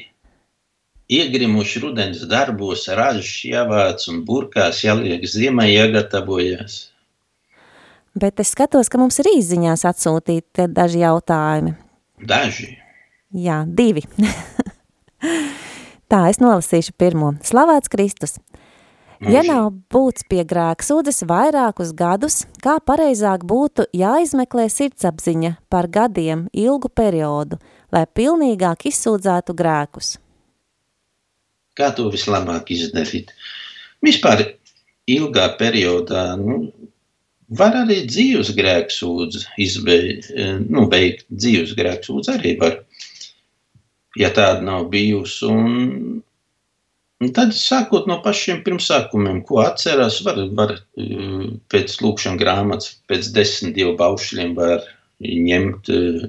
[1.20, 6.90] iegrimuši rudens darbos, ražas jāvāc un burkās jāliek ziemai jāgatavojas.
[8.14, 11.74] Bet es skatos, ka mums ir īziņās atsūtīti daži jautājumi.
[12.24, 12.72] Daži.
[13.34, 14.04] Jā, divi.
[16.10, 17.34] Tā, es nolasīšu pirmo.
[17.44, 18.38] Slavēts Kristus!
[19.24, 26.90] Ja nav būts pie grēksūdzes vairākus gadus, kā pareizāk būtu jāizmeklē sirdsapziņa par gadiem ilgu
[26.92, 27.56] periodu,
[27.94, 30.16] lai pilnīgāk izsūdzētu grēkus?
[31.78, 33.32] Kā to vislabāk izdarīt?
[34.04, 34.44] Vispār
[35.08, 36.68] ilgā periodā nu,
[37.48, 40.30] var arī dzīves grēksūdzi izbeigt,
[40.68, 42.78] nu, beigt dzīves grēksūdzi arī var,
[44.18, 45.48] ja tāda nav bijusi.
[45.50, 46.22] Un,
[47.20, 53.32] un tad sākot no pašiem pirmsākumiem, ko atcerās, var, var eh, pēc lūkšana grāmatas, pēc
[53.36, 54.84] desmit dievu baušļiem var
[55.24, 56.28] ņemt eh,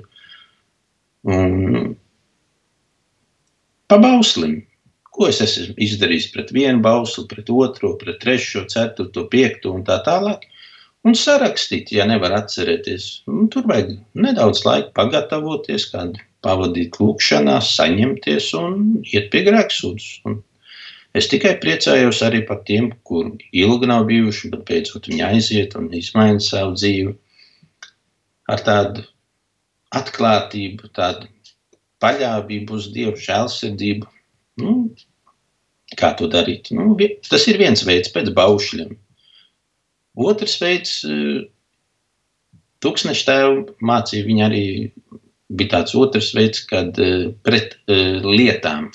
[1.25, 1.93] un
[3.89, 4.63] pa bauslim.
[5.15, 10.01] Ko es esmu izdarījis pret vienu bausli, pret otro, pret trešo, ceturto, piekto un tā
[10.04, 10.43] tālāk.
[11.06, 13.08] Un sarakstīt, ja nevar atcerēties.
[13.30, 20.39] Un tur vajag nedaudz laika pagatavoties, kādu pavadīt lūkšanā, saņemties un iet pie grēksūdzes.
[21.15, 25.91] Es tikai priecājos arī par tiem, kur ilgi nav bijuši, bet beidzot viņi aiziet un
[25.96, 27.13] izmaina savu dzīvi
[28.52, 29.06] ar tādu
[29.96, 31.30] atklātību, tādu
[32.04, 34.10] paļāvību uz Dievu, žēlsirdību.
[34.62, 34.76] Nu,
[36.00, 36.74] kā to darīt?
[36.76, 36.98] Nu,
[37.30, 38.98] tas ir viens veids pēc baušļiem.
[40.15, 40.99] Otrs veids,
[42.86, 44.65] tūkstneša tēvu mācīja, viņa arī
[45.49, 48.89] bija tāds otrs veids, kad eh, pret eh, lietām,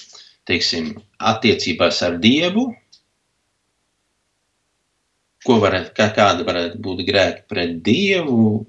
[0.49, 0.95] teiksim,
[1.33, 2.71] attiecībās ar Dievu,
[5.47, 8.67] ko varētu, kā, kāda varētu būt grēki pret Dievu,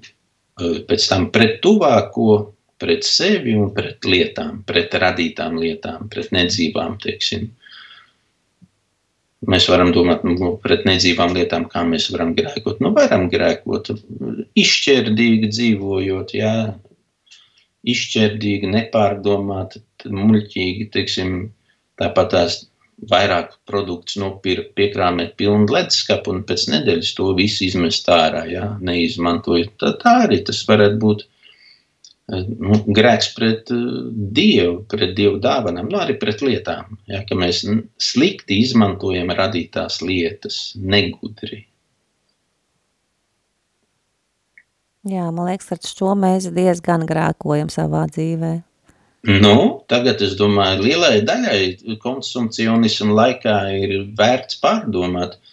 [0.88, 7.50] pēc tam pret tuvāko, pret sevi un pret lietām, pret radītām lietām, pret nedzīvām, teiksim.
[9.50, 12.78] Mēs varam domāt, nu, pret nedzīvām lietām, kā mēs varam grēkot.
[12.84, 13.90] Nu, varam grēkot,
[14.62, 16.52] izšķērdīgi dzīvojot, jā,
[17.94, 21.34] izšķērdīgi, nepārdomāti, muļķīgi, teiksim,
[21.98, 22.60] tāpat tās
[23.10, 29.74] vairāk produktus nopirkt, piekrāmēt pilnu leduskapu un pēc nedēļas to visu izmest ārā, jā, neizmantojot.
[29.82, 31.26] Tā, tā arī tas varētu būt
[32.30, 37.64] nu, grēks pret uh, Dievu, pret Dievu dāvanām, nu arī pret lietām, jā, ka mēs
[38.00, 41.64] slikti izmantojam radītās lietas, negudri.
[45.02, 48.52] Jā, man liekas, ar šo mēs diezgan grēkojam savā dzīvē.
[49.22, 49.56] Nu,
[49.90, 55.51] tagad es domāju, lielai daļai konsumcionismu laikā ir vērts pārdomāt, eh,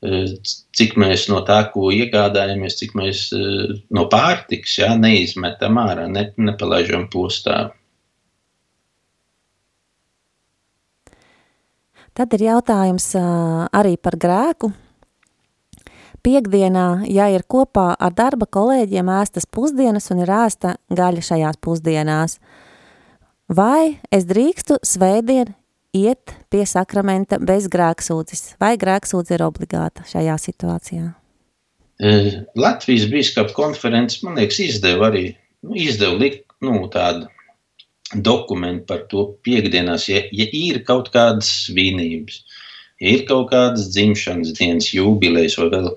[0.00, 6.30] cik mēs no tā, ko iegādājamies, cik mēs eh, no pārtikas jā, neizmetam ārā, ne,
[6.40, 7.68] nepalaižam postā.
[12.16, 13.26] Tad ir jautājums ā,
[13.76, 14.72] arī par grēku.
[16.20, 22.36] Piektdienā, ja ir kopā ar darba kolēģiem ēstas pusdienas un ir ēsta gaļa šajās pusdienās,
[23.48, 25.54] vai es drīkstu svētdien
[25.96, 31.08] iet pie sakramenta bez grēksūdzes, vai grēksūdze ir obligāta šajā situācijā?
[32.00, 35.26] Eh, Latvijas biskupa konferences, man liekas, izdeva arī
[35.66, 37.28] nu, izdeva likt, nu, tādu
[38.24, 42.40] dokumentu par to piekdienās, ja, ja ir kaut kādas svinības,
[43.02, 45.90] ja ir kaut kādas dzimšanas dienas jubilejas vai vēl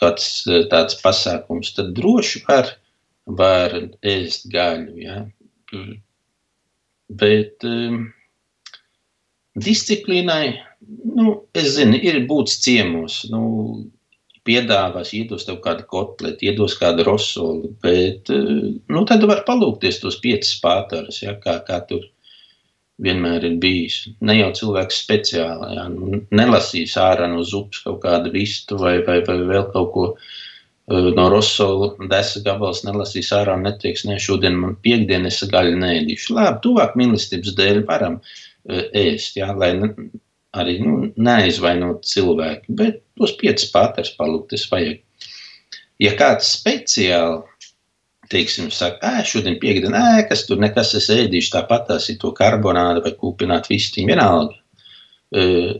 [0.00, 2.74] kāds eh, tāds pasākums, tad droši var,
[3.38, 5.22] var ēst gaļu, ja.
[7.14, 8.08] Bet um,
[9.54, 10.54] disciplīnai,
[11.14, 13.42] nu, es zinu, ir būts ciemos, nu,
[14.44, 20.18] piedāvās, iedos tev kādu kotleti, iedos kādu rosoli, bet, eh, nu, tad var palūkties tos
[20.20, 22.04] piecas pātaras, ja, kā, kā tur
[23.04, 24.04] vienmēr ir bijis.
[24.20, 29.20] Ne jau cilvēks speciāli, ja, nu, nelasīs ārā no zupas kaut kādu vistu vai, vai,
[29.26, 34.60] vai vēl kaut ko eh, no rosola desa gabals nelasīs ārā un neteiks, ne, šodien
[34.60, 36.36] man piekdien es gaļu neēdīšu.
[36.36, 39.90] Labi, tuvāk mīlestības dēļ varam eh, ēst, ja, lai ne,
[40.56, 45.02] arī nu, neaizvainot cilvēku, bet tos piecas pāters palūkties vajag.
[46.02, 47.42] Ja kāds speciāli
[48.32, 52.32] teiksim, saka, ē, šodien piekdiena, ē, kas tur nekas es ēdīšu, tāpat tās ir to
[52.36, 54.56] karbonādu vai kūpināt vistiņu, vienalga.
[55.34, 55.74] Uh,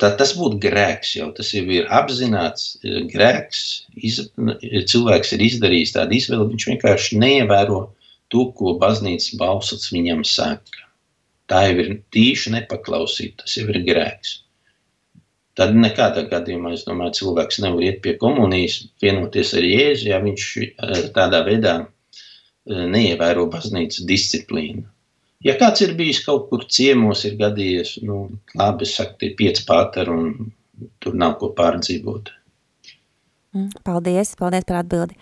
[0.00, 3.64] tā, tas būtu grēks jau, tas jau ir apzināts uh, grēks,
[4.08, 4.22] iz,
[4.92, 7.82] cilvēks ir izdarījis tādu izvēli, viņš vienkārši neievēro
[8.32, 10.81] to, ko baznīcas balsots viņam saka.
[11.52, 14.38] Tā jau ir tīša nepaklausība, tas jau ir grēks.
[15.58, 20.46] Tad nekādā gadījumā, es domāju, cilvēks nevar iet pie komunijas, vienoties ar Jēzu, ja viņš
[20.62, 24.86] eh, tādā veidā eh, neievēro baznīcas disciplīnu.
[25.44, 28.22] Ja kāds ir bijis kaut kur ciemos, ir gadījies, nu,
[28.56, 30.52] labi, es saku, tie pieci pāteri un
[31.02, 32.32] tur nav ko pārdzīvot.
[33.52, 35.18] Mm, Paldies, paldies par atbildi.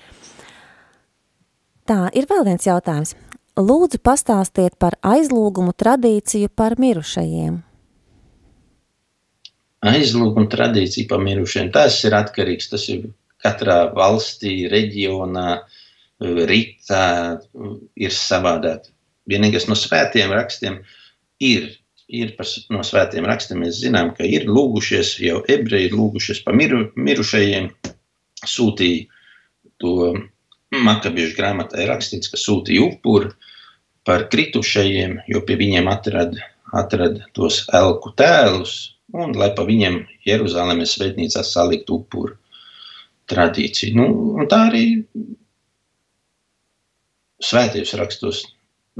[1.91, 3.16] Tā, ir vēl viens jautājums.
[3.61, 7.59] Lūdzu pastāstiet par aizlūgumu tradīciju par mirušajiem.
[9.87, 11.71] aizlūguma tradīcija par mirušiem.
[11.75, 12.71] Tas ir atkarīgs.
[12.73, 15.61] Tas ir katrā valstī, reģionā,
[16.21, 17.05] rītā
[17.97, 18.89] ir savādāk.
[19.31, 20.81] Vienīgais no svētiem rakstiem
[21.41, 21.71] ir.
[22.11, 26.57] Ir par, no svētiem rakstiem mēs zinām, ka ir lūgušies, jau ebreji ir lūgušies par
[26.59, 27.69] miru, mirušajiem,
[28.43, 29.05] sūtīja
[29.79, 30.17] to
[30.75, 33.31] makabiešu grāmatā ir rakstīts, ka sūtīja upuri
[34.11, 40.95] par kritušajiem, jo pie viņiem atrada atrad tos elku tēlus, un lai pa viņiem Jeruzalemes
[40.97, 42.37] svētnīcā salikt upuru
[43.31, 43.95] tradīciju.
[43.99, 44.85] Nu, tā arī
[47.43, 48.43] svētības rakstos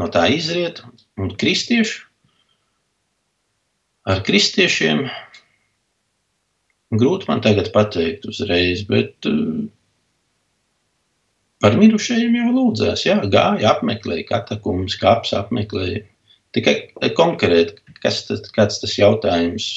[0.01, 0.81] no tā izriet,
[1.21, 2.07] un kristieši
[4.11, 5.05] ar kristiešiem
[6.99, 9.69] grūti man tagad pateikt uzreiz, bet uh,
[11.61, 16.05] par mirušajiem jau lūdzās, jā, gāja, apmeklēja katakumus, kāps apmeklēja.
[16.57, 16.75] Tikai
[17.15, 19.69] konkrēti, kas tas, kāds tas jautājums,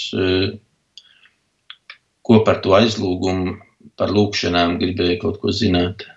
[2.23, 3.59] ko par to aizlūgumu,
[3.99, 6.07] par lūkšanām gribēja kaut ko zināt.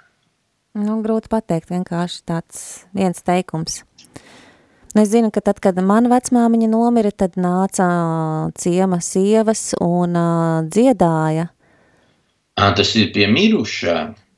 [0.77, 2.63] Nu, grūti pateikt, vienkārši tāds
[2.97, 3.83] viens teikums.
[4.97, 7.87] Nu, es zinu, ka tad, kad mana vecmāmiņa nomira, tad nāca
[8.57, 11.51] ciema sievas un uh, dziedāja.
[12.57, 13.97] À, tas ir pie mirušā.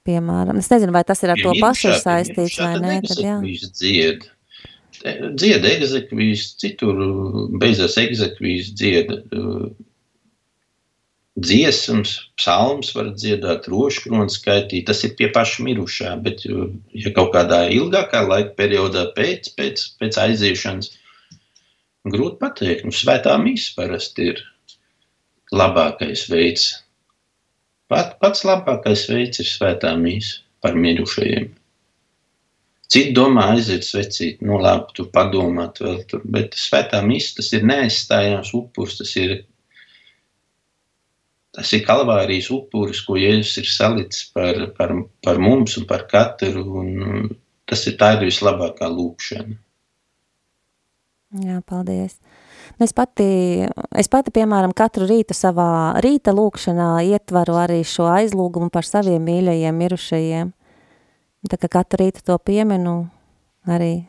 [0.09, 3.37] Piemēram, es nezinu, vai tas ir ar Pie to pašu saistīts vai nē, tad jā.
[3.77, 4.25] dzied.
[4.99, 7.03] Dzied egzekvijas, citur
[7.61, 9.67] beidzās egzekvijas dzied uh,
[11.39, 17.35] dziesmas, psalms var dziedāt, roškroni skaitīt, tas ir pie paša mirušā, bet uh, ja kaut
[17.37, 20.91] kādā ilgākā laika periodā pēc, pēc, pēc aiziešanas,
[22.09, 24.45] grūti pateikt, nu svētā misa parasti ir
[25.55, 26.71] labākais veids.
[27.89, 31.49] Pat, pats labākais veids ir svētā misa par mirušajiem.
[32.89, 37.67] Citi domā aiziet svecīt, nu labi, tu padomāt vēl tur, bet svētā misa tas ir
[37.69, 39.35] neaizstājams upurs, tas ir,
[41.57, 46.65] tas ir kalvārijas upuris, ko Jēzus ir salicis par, par, par mums un par katru,
[46.81, 47.29] un
[47.69, 49.59] tas ir tā ir vislabākā lūkšana.
[51.45, 52.17] Jā, paldies.
[52.79, 53.67] Nu, Es pati,
[53.99, 59.81] es pati, piemēram, katru rītu savā rīta lūkšanā ietvaru arī šo aizlūgumu par saviem mīļajiem
[59.83, 60.53] mirušajiem.
[61.51, 63.09] Tā kā katru rītu to pieminu,
[63.67, 64.07] arī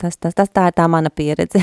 [0.00, 1.60] tas, tas, tas tā ir tā mana pieredze.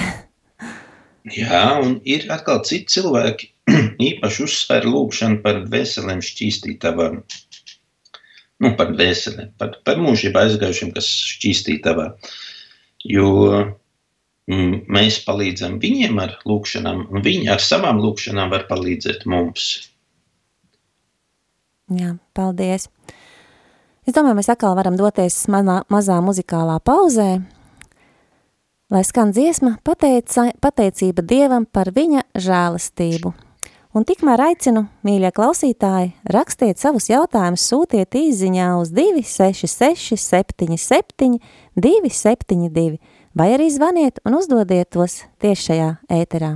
[1.41, 3.49] Jā, un ir atkal citi cilvēki,
[4.11, 7.21] īpaši uzsver lūkšanu par veseliem šķīstītavām.
[8.61, 12.11] Nu, par veseliem, par, par mūžību aizgājušiem, kas šķīstītavā.
[13.09, 13.29] Jo
[14.51, 19.69] mēs palīdzam viņiem ar lūkšanām, un viņi ar savām lūkšanām var palīdzēt mums.
[21.91, 22.87] Jā, paldies.
[24.07, 27.41] Es domāju, mēs atkal varam doties manā, mazā muzikālā pauzē,
[28.91, 33.33] lai skan dziesma pateica, pateicība Dievam par viņa žēlastību.
[33.91, 41.41] Un tikmēr aicinu, mīļie klausītāji, rakstiet savus jautājumus, sūtiet īziņā uz 266 77
[41.75, 43.01] 272
[43.35, 46.51] vai arī zvaniet un uzdodiet tos tieši šajā ēterā.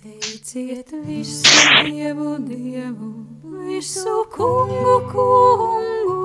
[0.00, 3.10] Teiciet visu dievu, dievu,
[3.66, 6.16] visu kungu, kungu,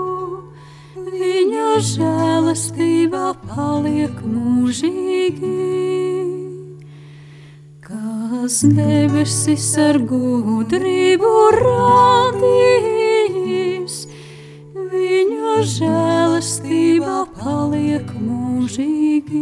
[1.09, 5.57] viņa žēlastība paliek mūžīgi.
[7.91, 13.00] Kas debesis ar gudrību radījis, viņa
[15.61, 19.41] žēlastība paliek mūžīgi.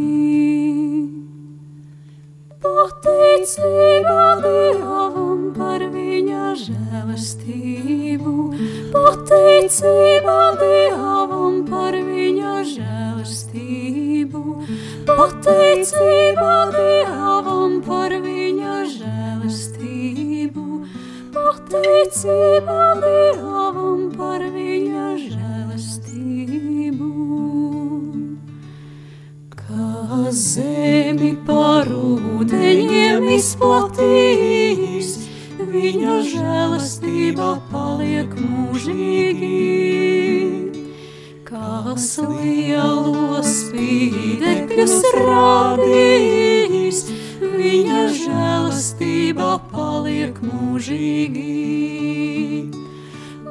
[2.59, 8.33] Pateicība Dievam par viņa žēlastību,
[8.95, 14.43] pateicība Dievam par viņa žēlastību,
[15.07, 20.67] pateicība Dievam par viņa žēlastību,
[21.39, 25.68] pateicība Dievam par viņa žēlastību.
[29.55, 35.11] Kā zemi par ūdeņiem izplatīs,
[35.61, 39.61] viņa žēlastība paliek mūžīgi.
[41.47, 47.05] Kas lielos spīdekļus radīs,
[47.39, 51.49] viņa žēlastība paliek mūžīgi.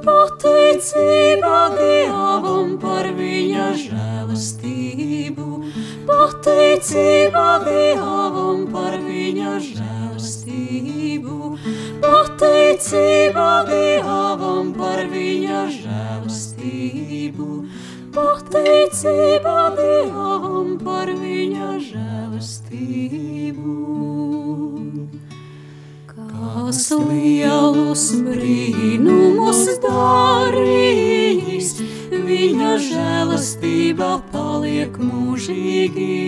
[0.09, 5.47] Pateicība Dievam par viņa žēlastību,
[6.09, 11.37] pateicība Dievam par viņa žēlastību,
[12.07, 17.51] pateicība Dievam par viņa žēlastību,
[18.17, 23.77] pateicība Dievam par viņa žēlastību.
[26.39, 31.71] Kas lielus brīnumus darīs,
[32.13, 36.19] viņa žēlastība paliek mūžīgi.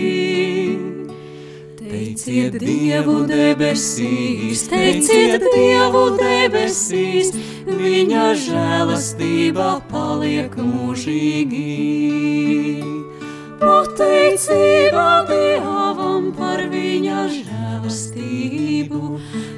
[1.79, 7.31] Teiciet Dievu debesīs, teiciet Dievu debesīs,
[7.69, 11.67] viņa žēlastība paliek mūžīgi.
[13.61, 19.01] Pateicība Dievam par viņa žēlastību,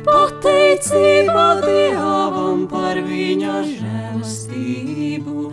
[0.06, 5.44] pateicība Dievam par viņa žēlastību,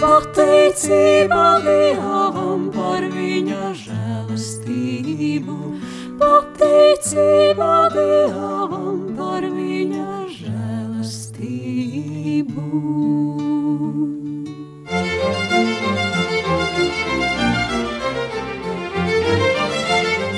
[0.00, 5.56] pateicība Dievam par viņa žēlastību,
[6.20, 11.66] pateicība Dievam par viņa žēlastību.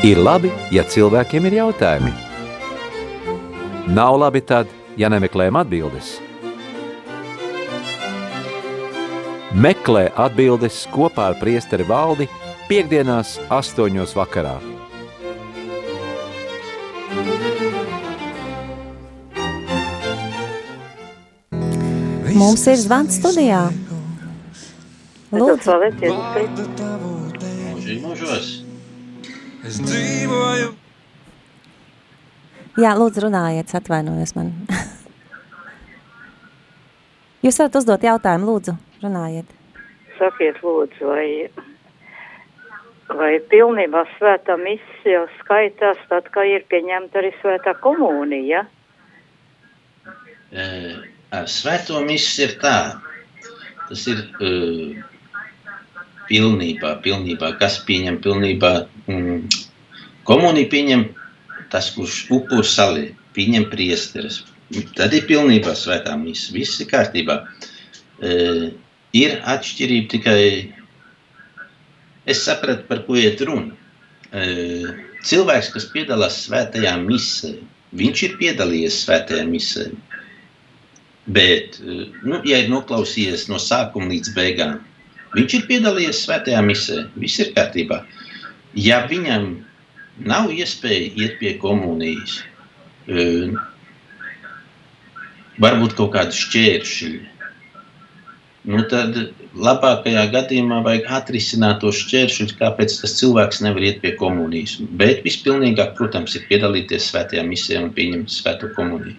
[0.08, 2.27] Ir labi, ja cilvēkiem ir jautājumi.
[3.88, 4.68] Nav labi tad,
[5.00, 6.18] ja nemeklējam atbildes.
[9.56, 12.26] Meklē atbildes kopā ar priesteri valdi
[12.68, 14.58] piekdienās astoņos vakarā.
[22.36, 23.62] Mums ir zvans studijā.
[25.32, 25.78] Lūdzu.
[27.72, 28.52] Mūžīgi mūžos.
[29.64, 30.76] Es dzīvoju
[32.78, 34.52] jā, lūdzu runājiet, atvainojos man.
[37.44, 38.72] Jūs varat uzdot jautājumu, lūdzu,
[39.02, 39.48] runājiet.
[40.18, 41.28] Sakiet, lūdzu, vai,
[43.20, 48.60] vai pilnībā svētā misija skaitās tad, kā ir pieņemta arī svētā komunija?
[50.50, 50.94] Eh,
[51.28, 52.76] Ar svēto misiju ir tā.
[53.88, 54.96] Tas ir uh,
[56.28, 58.72] pilnībā, pilnībā, kas pieņem pilnībā.
[59.08, 59.42] Mm,
[60.28, 61.04] komuniju pieņem
[61.72, 64.42] tas, kurš upur salī, pieņem priesteris.
[64.96, 66.56] Tad ir pilnībā svētā misija.
[66.58, 67.40] Viss ir kārtībā.
[68.18, 68.68] Uh,
[69.16, 70.42] ir atšķirība tikai.
[72.28, 73.72] Es sapratu, par ko iet runa.
[74.28, 74.90] Uh,
[75.24, 77.54] cilvēks, kas piedalās svētajā misē,
[77.96, 79.88] viņš ir piedalījies svētajā misē.
[81.28, 84.78] Bet, nu, ja ir noklausījies no sākuma līdz beigām,
[85.34, 87.02] viņš ir piedalījies svētajā misē.
[87.20, 88.02] Viss ir kārtībā.
[88.76, 89.50] Ja viņam
[90.26, 92.40] nav iespēja iet pie komunijas,
[95.62, 97.12] varbūt kaut kādi šķēršļi,
[98.68, 99.16] nu, tad
[99.58, 104.76] labākajā gadījumā vajag atrisināt tos šķēršļus, kāpēc tas cilvēks nevar iet pie komunijas.
[105.00, 109.16] Bet vispilnīgāk, protams, ir piedalīties svētajā misē un pieņemt svēto komuniju.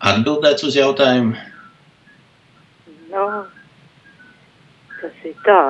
[0.00, 1.34] Atbildēts uz jautājumu.
[3.10, 3.24] Nu,
[5.00, 5.60] tas ir tā,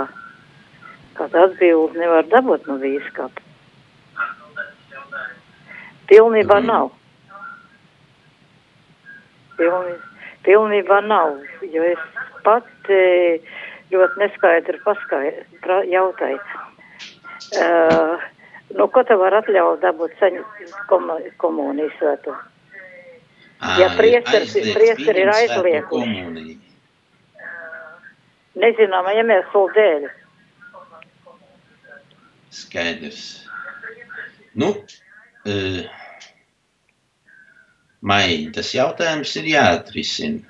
[1.18, 3.42] kad atbildi nevar dabūt no vīskapa.
[6.10, 6.92] Pilnībā nav.
[9.58, 9.96] Pilni,
[10.46, 11.34] pilnībā nav,
[11.74, 12.06] jo es
[12.46, 13.02] pat e,
[13.90, 16.38] ļoti neskaidri paskaidru jautāju.
[17.50, 18.22] Uh,
[18.78, 22.36] nu, ko te var atļaut dabūt saņemt komu, komunijas svēto?
[23.60, 26.56] Ja priesteris, priesteri ir aizlieguši.
[28.60, 30.06] Nezinām, iemeslu dēļ.
[32.50, 33.24] Skaidrs.
[34.58, 35.82] Nu, uh,
[38.00, 40.40] Maiņa, tas jautājums ir jāatrisina.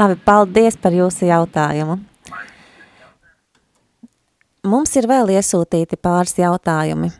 [0.00, 1.98] Labi, paldies par jūsu jautājumu.
[4.64, 7.10] Mums ir vēl iesūtīti pāris jautājumi.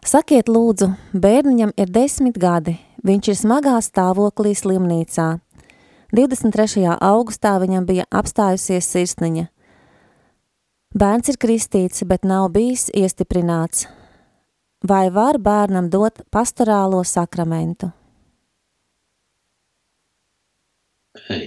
[0.00, 5.28] Sakiet lūdzu, bērniņam ir desmit gadi, viņš ir smagā stāvoklī slimnīcā.
[6.16, 6.88] 23.
[6.96, 9.46] augustā viņam bija apstājusies sirsniņa.
[10.96, 13.86] Bērns ir kristīts, bet nav bijis iestiprināts.
[14.82, 17.92] Vai var bērnam dot pastorālo sakramentu?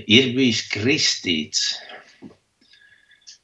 [0.07, 1.73] ir bijis kristīts.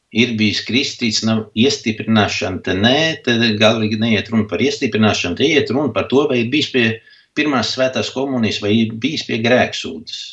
[0.09, 2.63] Ir bijis kristīts, nav iestiprināšana.
[2.65, 6.49] Te nē, te galīgi neiet runa par iestiprināšanu, te iet runa par to, vai ir
[6.53, 6.85] bijis pie
[7.37, 10.23] pirmās svētās komunijas, vai ir bijis pie grēksūdzes.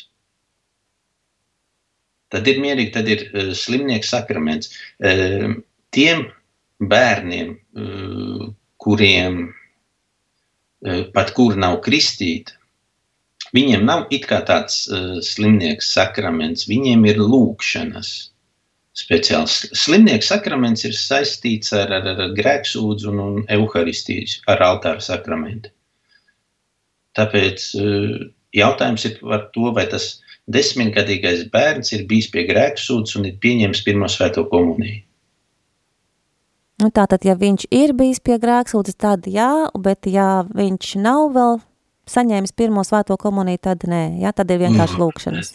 [2.33, 4.73] Tad ir mierīgi, tad ir uh, slimnieks sakraments.
[4.97, 5.59] Uh,
[5.95, 6.25] tiem
[6.81, 8.49] bērniem, uh,
[8.81, 12.57] kuriem uh, pat kur nav kristīti,
[13.55, 18.11] Viņiem nav it kā tāds uh, slimnieks sakraments, viņiem ir lūkšanas.
[18.97, 25.69] Speciāls slimnieks sakraments ir saistīts ar, ar, ar grēksūdzu un, un evaharistijas, ar altāra sakramentu.
[27.17, 28.15] Tāpēc uh,
[28.57, 30.15] jautājums ir par to, vai tas
[30.53, 35.03] desmitgadīgais bērns ir bijis pie grēksūdzes un ir pieņēmis pirmo svēto komuniju.
[36.77, 41.57] Nu, tātad, ja viņš ir bijis pie grēksūdzes, tad jā, bet ja viņš nav vēl
[42.13, 45.55] saņēmis pirmo svēto komuniju, tad nē, jā, tad ir vienkārši lūkšanas.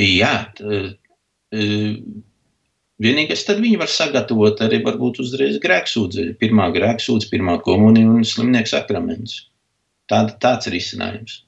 [0.00, 0.80] Jā, t,
[1.52, 1.66] e,
[3.02, 8.74] vienīgais tad viņi var sagatavot arī varbūt uzreiz grēksūdzi, pirmā grēksūdzi, pirmā komunija un slimnieks
[8.76, 9.40] sakraments.
[10.10, 11.40] Tāda, tāds ir izcinājums.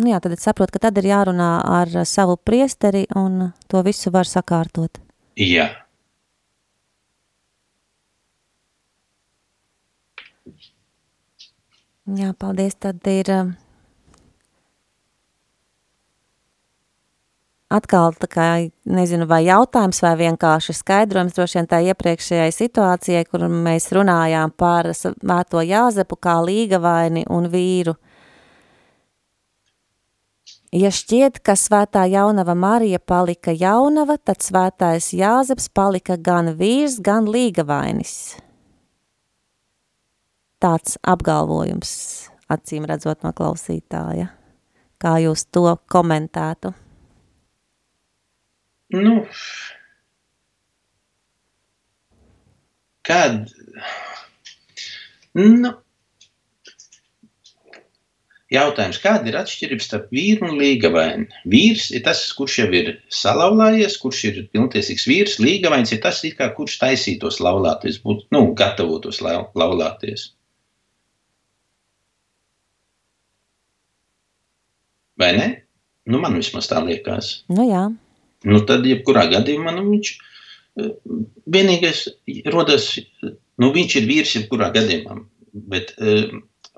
[0.00, 4.12] Nu jā, tad es saprotu, ka tad ir jārunā ar savu priesteri un to visu
[4.14, 5.00] var sakārtot.
[5.36, 5.68] Jā.
[12.16, 12.74] Jā, paldies.
[12.80, 13.28] Tad ir
[17.70, 18.46] atkal tā kā,
[18.84, 24.90] nezinu, vai jautājums vai vienkārši skaidrojums droši vien tā iepriekšējai situācijai, kur mēs runājām par
[24.96, 27.96] svēto Jāzepu kā līgavaini un vīru.
[30.70, 37.26] Ja šķiet, ka svētā jaunava Marija palika jaunava, tad svētais Jāzeps palika gan vīrs, gan
[37.26, 38.20] līgavainis
[40.60, 41.90] tāds apgalvojums,
[42.52, 44.28] acīm redzot no klausītāja.
[45.00, 46.74] Kā jūs to komentētu?
[48.90, 49.20] Nu,
[53.06, 53.52] kad,
[55.38, 55.70] nu,
[58.50, 61.28] jautājums, kāda ir atšķirība starp vīru un līgavaini?
[61.54, 65.38] Vīrs ir tas, kurš jau ir salauzājies, kurš ir pilntiesīgs vīrs.
[65.42, 70.32] Līgavains ir tas, kā, kurš taisītos laulāties, būtu nu, gatavotos laulāties.
[75.20, 75.48] Vai ne?
[76.10, 77.42] Nu, man vismaz tā liekas.
[77.52, 77.86] Nu, jā.
[78.48, 80.12] Nu, tad, jebkurā gadījumā, nu, viņš
[80.80, 80.92] eh,
[81.56, 82.06] vienīgais
[82.54, 85.18] rodas, nu, viņš ir vīrs jebkurā gadījumā.
[85.70, 86.30] Bet eh,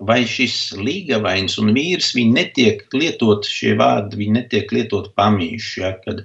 [0.02, 5.92] vai šis līgavains un vīrs, viņi netiek lietot šie vārdi, viņi netiek lietot pamīši, ja,
[6.02, 6.24] kad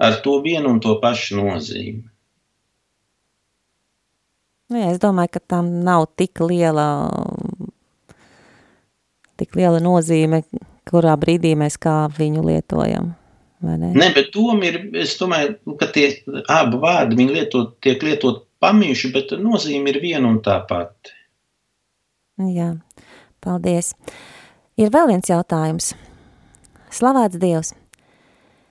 [0.00, 2.06] ar to vienu un to pašu nozīmi.
[4.68, 6.88] Nu, jā, es domāju, ka tam nav tik liela,
[9.40, 10.42] tik liela nozīme,
[10.88, 13.14] kurā brīdī mēs kā viņu lietojam.
[13.60, 13.76] Ne?
[13.90, 16.12] ne, bet doma ir, es domāju, ka tie
[16.46, 21.14] abi vārdi viņi lietot, tiek lietot pamīši, bet nozīme ir viena un tā pati.
[22.38, 22.70] Jā,
[23.42, 23.96] paldies.
[24.78, 25.90] Ir vēl viens jautājums.
[26.94, 27.74] Slavēts Dievs.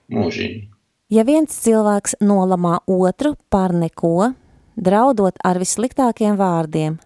[0.08, 0.64] Mūžīgi.
[1.12, 4.32] Ja viens cilvēks nolamā otru par neko,
[4.76, 6.98] draudot ar vissliktākiem vārdiem,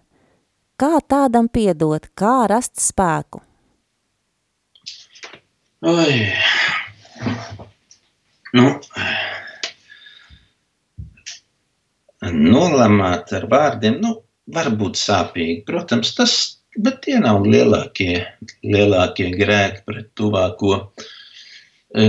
[0.79, 3.43] kā tādam piedot, kā rast spēku?
[5.83, 6.31] Oi.
[8.53, 8.67] Nu,
[12.31, 14.13] nolamāt ar vārdiem, nu,
[14.53, 15.63] var būt sāpīgi.
[15.67, 16.35] Protams, tas,
[16.77, 18.21] bet tie nav lielākie,
[18.61, 20.77] lielākie grēki pret tuvāko.
[21.97, 22.05] E,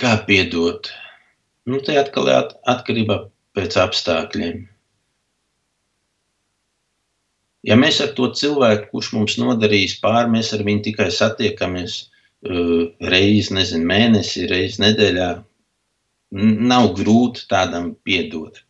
[0.00, 0.92] kā piedot?
[1.64, 3.22] Nu, te atkal at, atkarībā
[3.56, 4.66] pēc apstākļiem.
[7.68, 12.09] Ja mēs ar to cilvēku, kurš mums nodarījis pāri, mēs ar viņu tikai satiekamies,
[12.42, 15.30] reizi, nezinu, mēnesī, reizi nedēļā.
[16.70, 18.62] Nav grūti tādam piedot.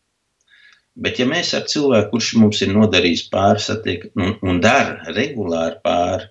[1.01, 5.79] Bet, ja mēs ar cilvēku, kurš mums ir nodarījis pāri, satiekam un, un dara regulāri
[5.85, 6.27] pāri,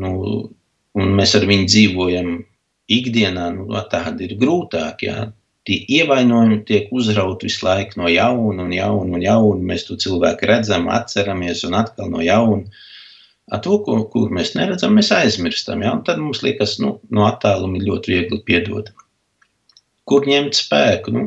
[0.00, 0.12] nu,
[0.94, 2.30] un mēs ar viņu dzīvojam
[2.90, 5.04] ikdienā, nu, tāda ir grūtāk.
[5.08, 5.30] Jā.
[5.68, 9.66] Tie ievainojumi tiek uzrauti visu laiku no jauna un jauna un jauna.
[9.72, 12.86] Mēs to cilvēku redzam, atceramies un atkal no jauna.
[13.50, 15.84] A to, ko, kur mēs neredzam, mēs aizmirstam.
[15.84, 15.94] Ja?
[15.96, 18.92] Un tad mums liekas, nu, no attāluma ļoti viegli piedot.
[20.10, 21.14] Kur ņemt spēku?
[21.14, 21.24] Nu,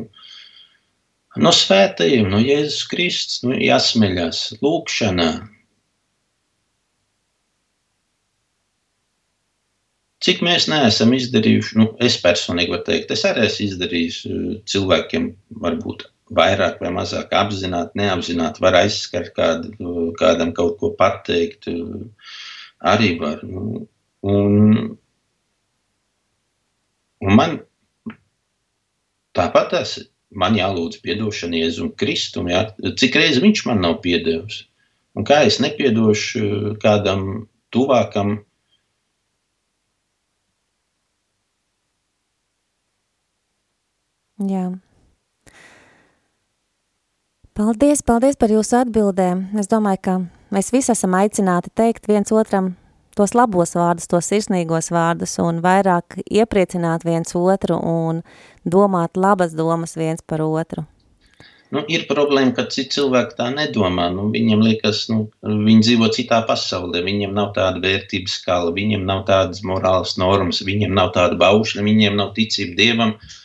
[1.44, 5.32] no svētajiem, no Jēzus Kristus, nu, jāsmeļas lūkšanā.
[10.24, 14.36] cik mēs neesam izdarījuši, nu, es personīgi varu teikt, es arī esmu izdarījis eh,
[14.72, 15.26] cilvēkiem,
[15.60, 19.74] varbūt vairāk vai mazāk apzināti, neapzināti, var aizskart kādu,
[20.18, 21.68] kādam kaut ko pateikt,
[22.80, 23.42] arī var.
[24.24, 24.96] Un,
[27.20, 27.58] un man
[29.36, 29.98] tāpat tas
[30.34, 34.64] man jālūdz piedošana Jēzum Kristum, jā, cik reizi viņš man nav piedevis.
[35.14, 38.40] Un kā es nepiedošu kādam tuvākam,
[44.42, 44.64] Jā.
[47.54, 49.44] Paldies, paldies par jūsu atbildēm.
[49.62, 50.12] Es domāju, ka
[50.50, 52.72] mēs visi esam aicināti teikt viens otram
[53.14, 58.24] tos labos vārdus, tos sirsnīgos vārdus un vairāk iepriecināt viens otru un
[58.66, 60.82] domāt labas domas viens par otru.
[61.70, 64.08] Nu, ir problēma, ka citi cilvēki tā nedomā.
[64.10, 69.22] Nu, viņiem liekas, nu, viņi dzīvo citā pasaulē, viņiem nav tāda vērtības skala, viņiem nav
[69.30, 73.14] tādas morālas normas, viņiem nav tāda baušļa, viņiem nav ticība dievam.
[73.14, 73.43] Un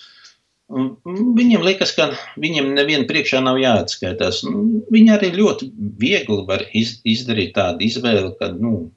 [0.70, 4.44] Viņiem liekas, ka viņiem nevienam priekšā nav jāatskaitās.
[4.46, 5.70] Nu, Viņi arī ļoti
[6.02, 8.92] viegli var iz, izdarīt tādu izvēli, ka nu,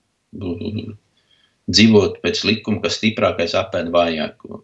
[1.72, 4.60] dzīvot pēc likuma, ka stiprākais apēd vājāko.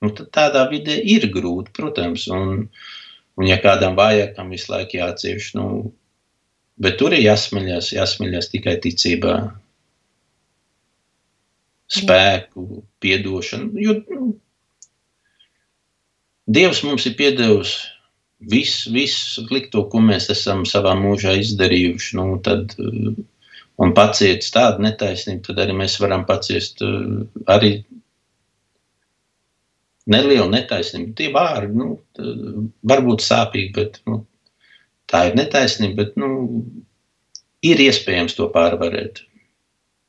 [0.00, 2.24] Nu, tādā vidē ir grūti, protams.
[2.32, 2.66] Un,
[3.36, 5.68] un ja kādam vājākam visu laiku jācieš, nu,
[6.80, 9.38] bet tur ir jāsmeļas, jāsmeļas tikai ticībā,
[11.98, 13.72] spēku, piedošanu.
[13.82, 14.34] Jo, nu,
[16.48, 17.74] Dievs mums ir piedevis
[18.40, 22.16] visu, visu slikto, ko mēs esam savā mūžā izdarījuši.
[22.16, 23.12] Nu, tad, uh,
[23.82, 27.82] un paciest tādu netaisnību, tad arī mēs varam paciest uh, arī
[30.08, 31.14] nelielu netaisnību.
[31.18, 32.34] Tie vārdi nu, t-
[32.88, 34.22] var būt sāpīgi, bet nu,
[35.10, 36.62] tā ir netaisnība, bet nu,
[37.64, 39.24] ir iespējams to pārvarēt.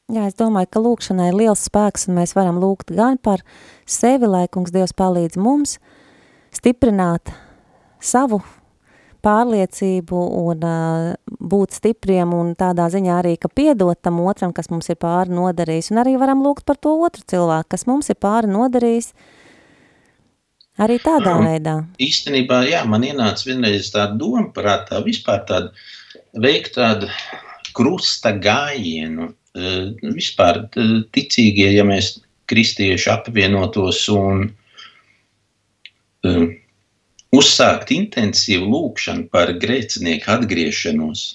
[0.10, 3.44] Jā, es domāju, ka lūkšanai ir liels spēks, un mēs varam lūgt gan par
[3.86, 5.76] sevi, lai kungs Dievs palīdz mums
[6.56, 7.32] stiprināt
[8.00, 8.41] savu
[9.26, 14.88] pārliecību un uh, būt stipriem un tādā ziņā arī, ka piedot tam otram, kas mums
[14.91, 18.52] ir pāri nodarījis, un arī varam lūgt par to otru cilvēku, kas mums ir pāri
[18.54, 19.12] nodarījis,
[20.80, 21.76] arī tādā Un veidā.
[22.00, 25.74] Īstenībā, jā, man ienāca vienreiz tāda doma prātā, vispār tāda,
[26.39, 27.12] veikt tādu
[27.76, 29.34] krusta gājienu.
[30.16, 30.62] Vispār
[31.12, 34.45] ticīgie, ja mēs kristieši apvienotos un
[36.28, 36.50] um,
[37.36, 41.26] uzsākt intensīvu lūkšanu par grēcinieku atgriešanos.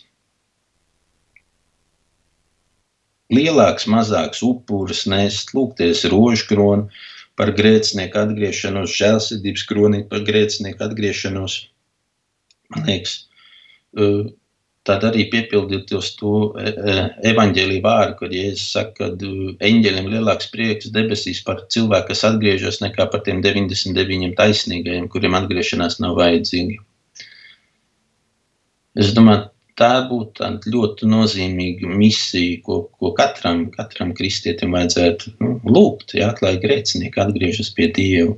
[3.34, 6.90] Lielāks, mazāks upuris nest, lūgties rožkroni
[7.38, 11.56] par grēcinieku atgriešanos, žēlsirdības kroni par grēcinieku atgriešanos.
[12.74, 13.16] Man liekas,
[13.98, 14.28] uh,
[14.88, 16.96] tad arī piepildīt tos to e, e,
[17.30, 19.30] evaņģēlī vārdu, kad Jēzus saka, ka
[19.68, 26.00] eņģeļiem lielāks prieks debesīs par cilvēku, kas atgriežas, nekā par tiem 99 taisnīgajiem, kuriem atgriešanās
[26.04, 26.82] nav vajadzīga.
[29.00, 29.48] Es domāju,
[29.80, 36.56] tā būtu ļoti nozīmīga misija, ko, ko katram, katram kristietim vajadzētu nu, lūgt, ja, lai
[36.62, 38.36] grēcinieki atgriežas pie Dieva.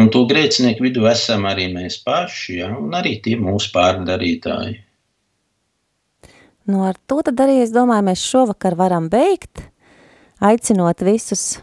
[0.00, 4.78] Un to grēcinieku vidū esam arī mēs paši, ja, un arī tie mūsu pārdarītāji.
[6.68, 9.64] Nu, ar to tad arī, es domāju, mēs šovakar varam beigt,
[10.44, 11.60] aicinot visus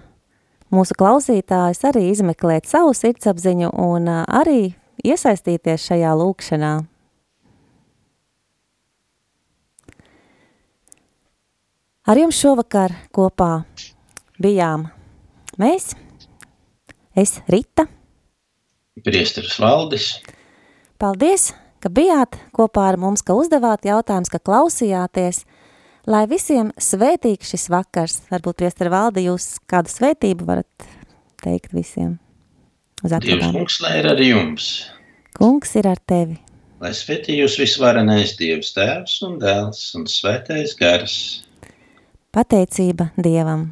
[0.74, 4.74] mūsu klausītājus arī izmeklēt savu sirdsapziņu un arī
[5.06, 6.74] iesaistīties šajā lūkšanā.
[12.08, 13.52] Ar jums šovakar kopā
[14.39, 14.86] bijām
[15.60, 15.91] mēs,
[17.12, 17.84] es Rita.
[19.04, 20.06] Priesteris Valdis.
[20.98, 21.52] Paldies,
[21.84, 25.43] ka bijāt kopā ar mums, ka uzdevāt jautājumus, ka klausījāties.
[26.07, 30.88] Lai visiem svētīgs šis vakars, varbūt priesteri valdi, jūs kādu svētību varat
[31.43, 32.15] teikt visiem
[33.03, 34.67] uz Dievs kungs, lai ir ar jums.
[35.38, 36.39] Kungs ir ar tevi.
[36.82, 41.17] Lai svētī jūs visvarenais Dievs tēvs un dēls un svētais gars.
[42.34, 43.71] Pateicība Dievam.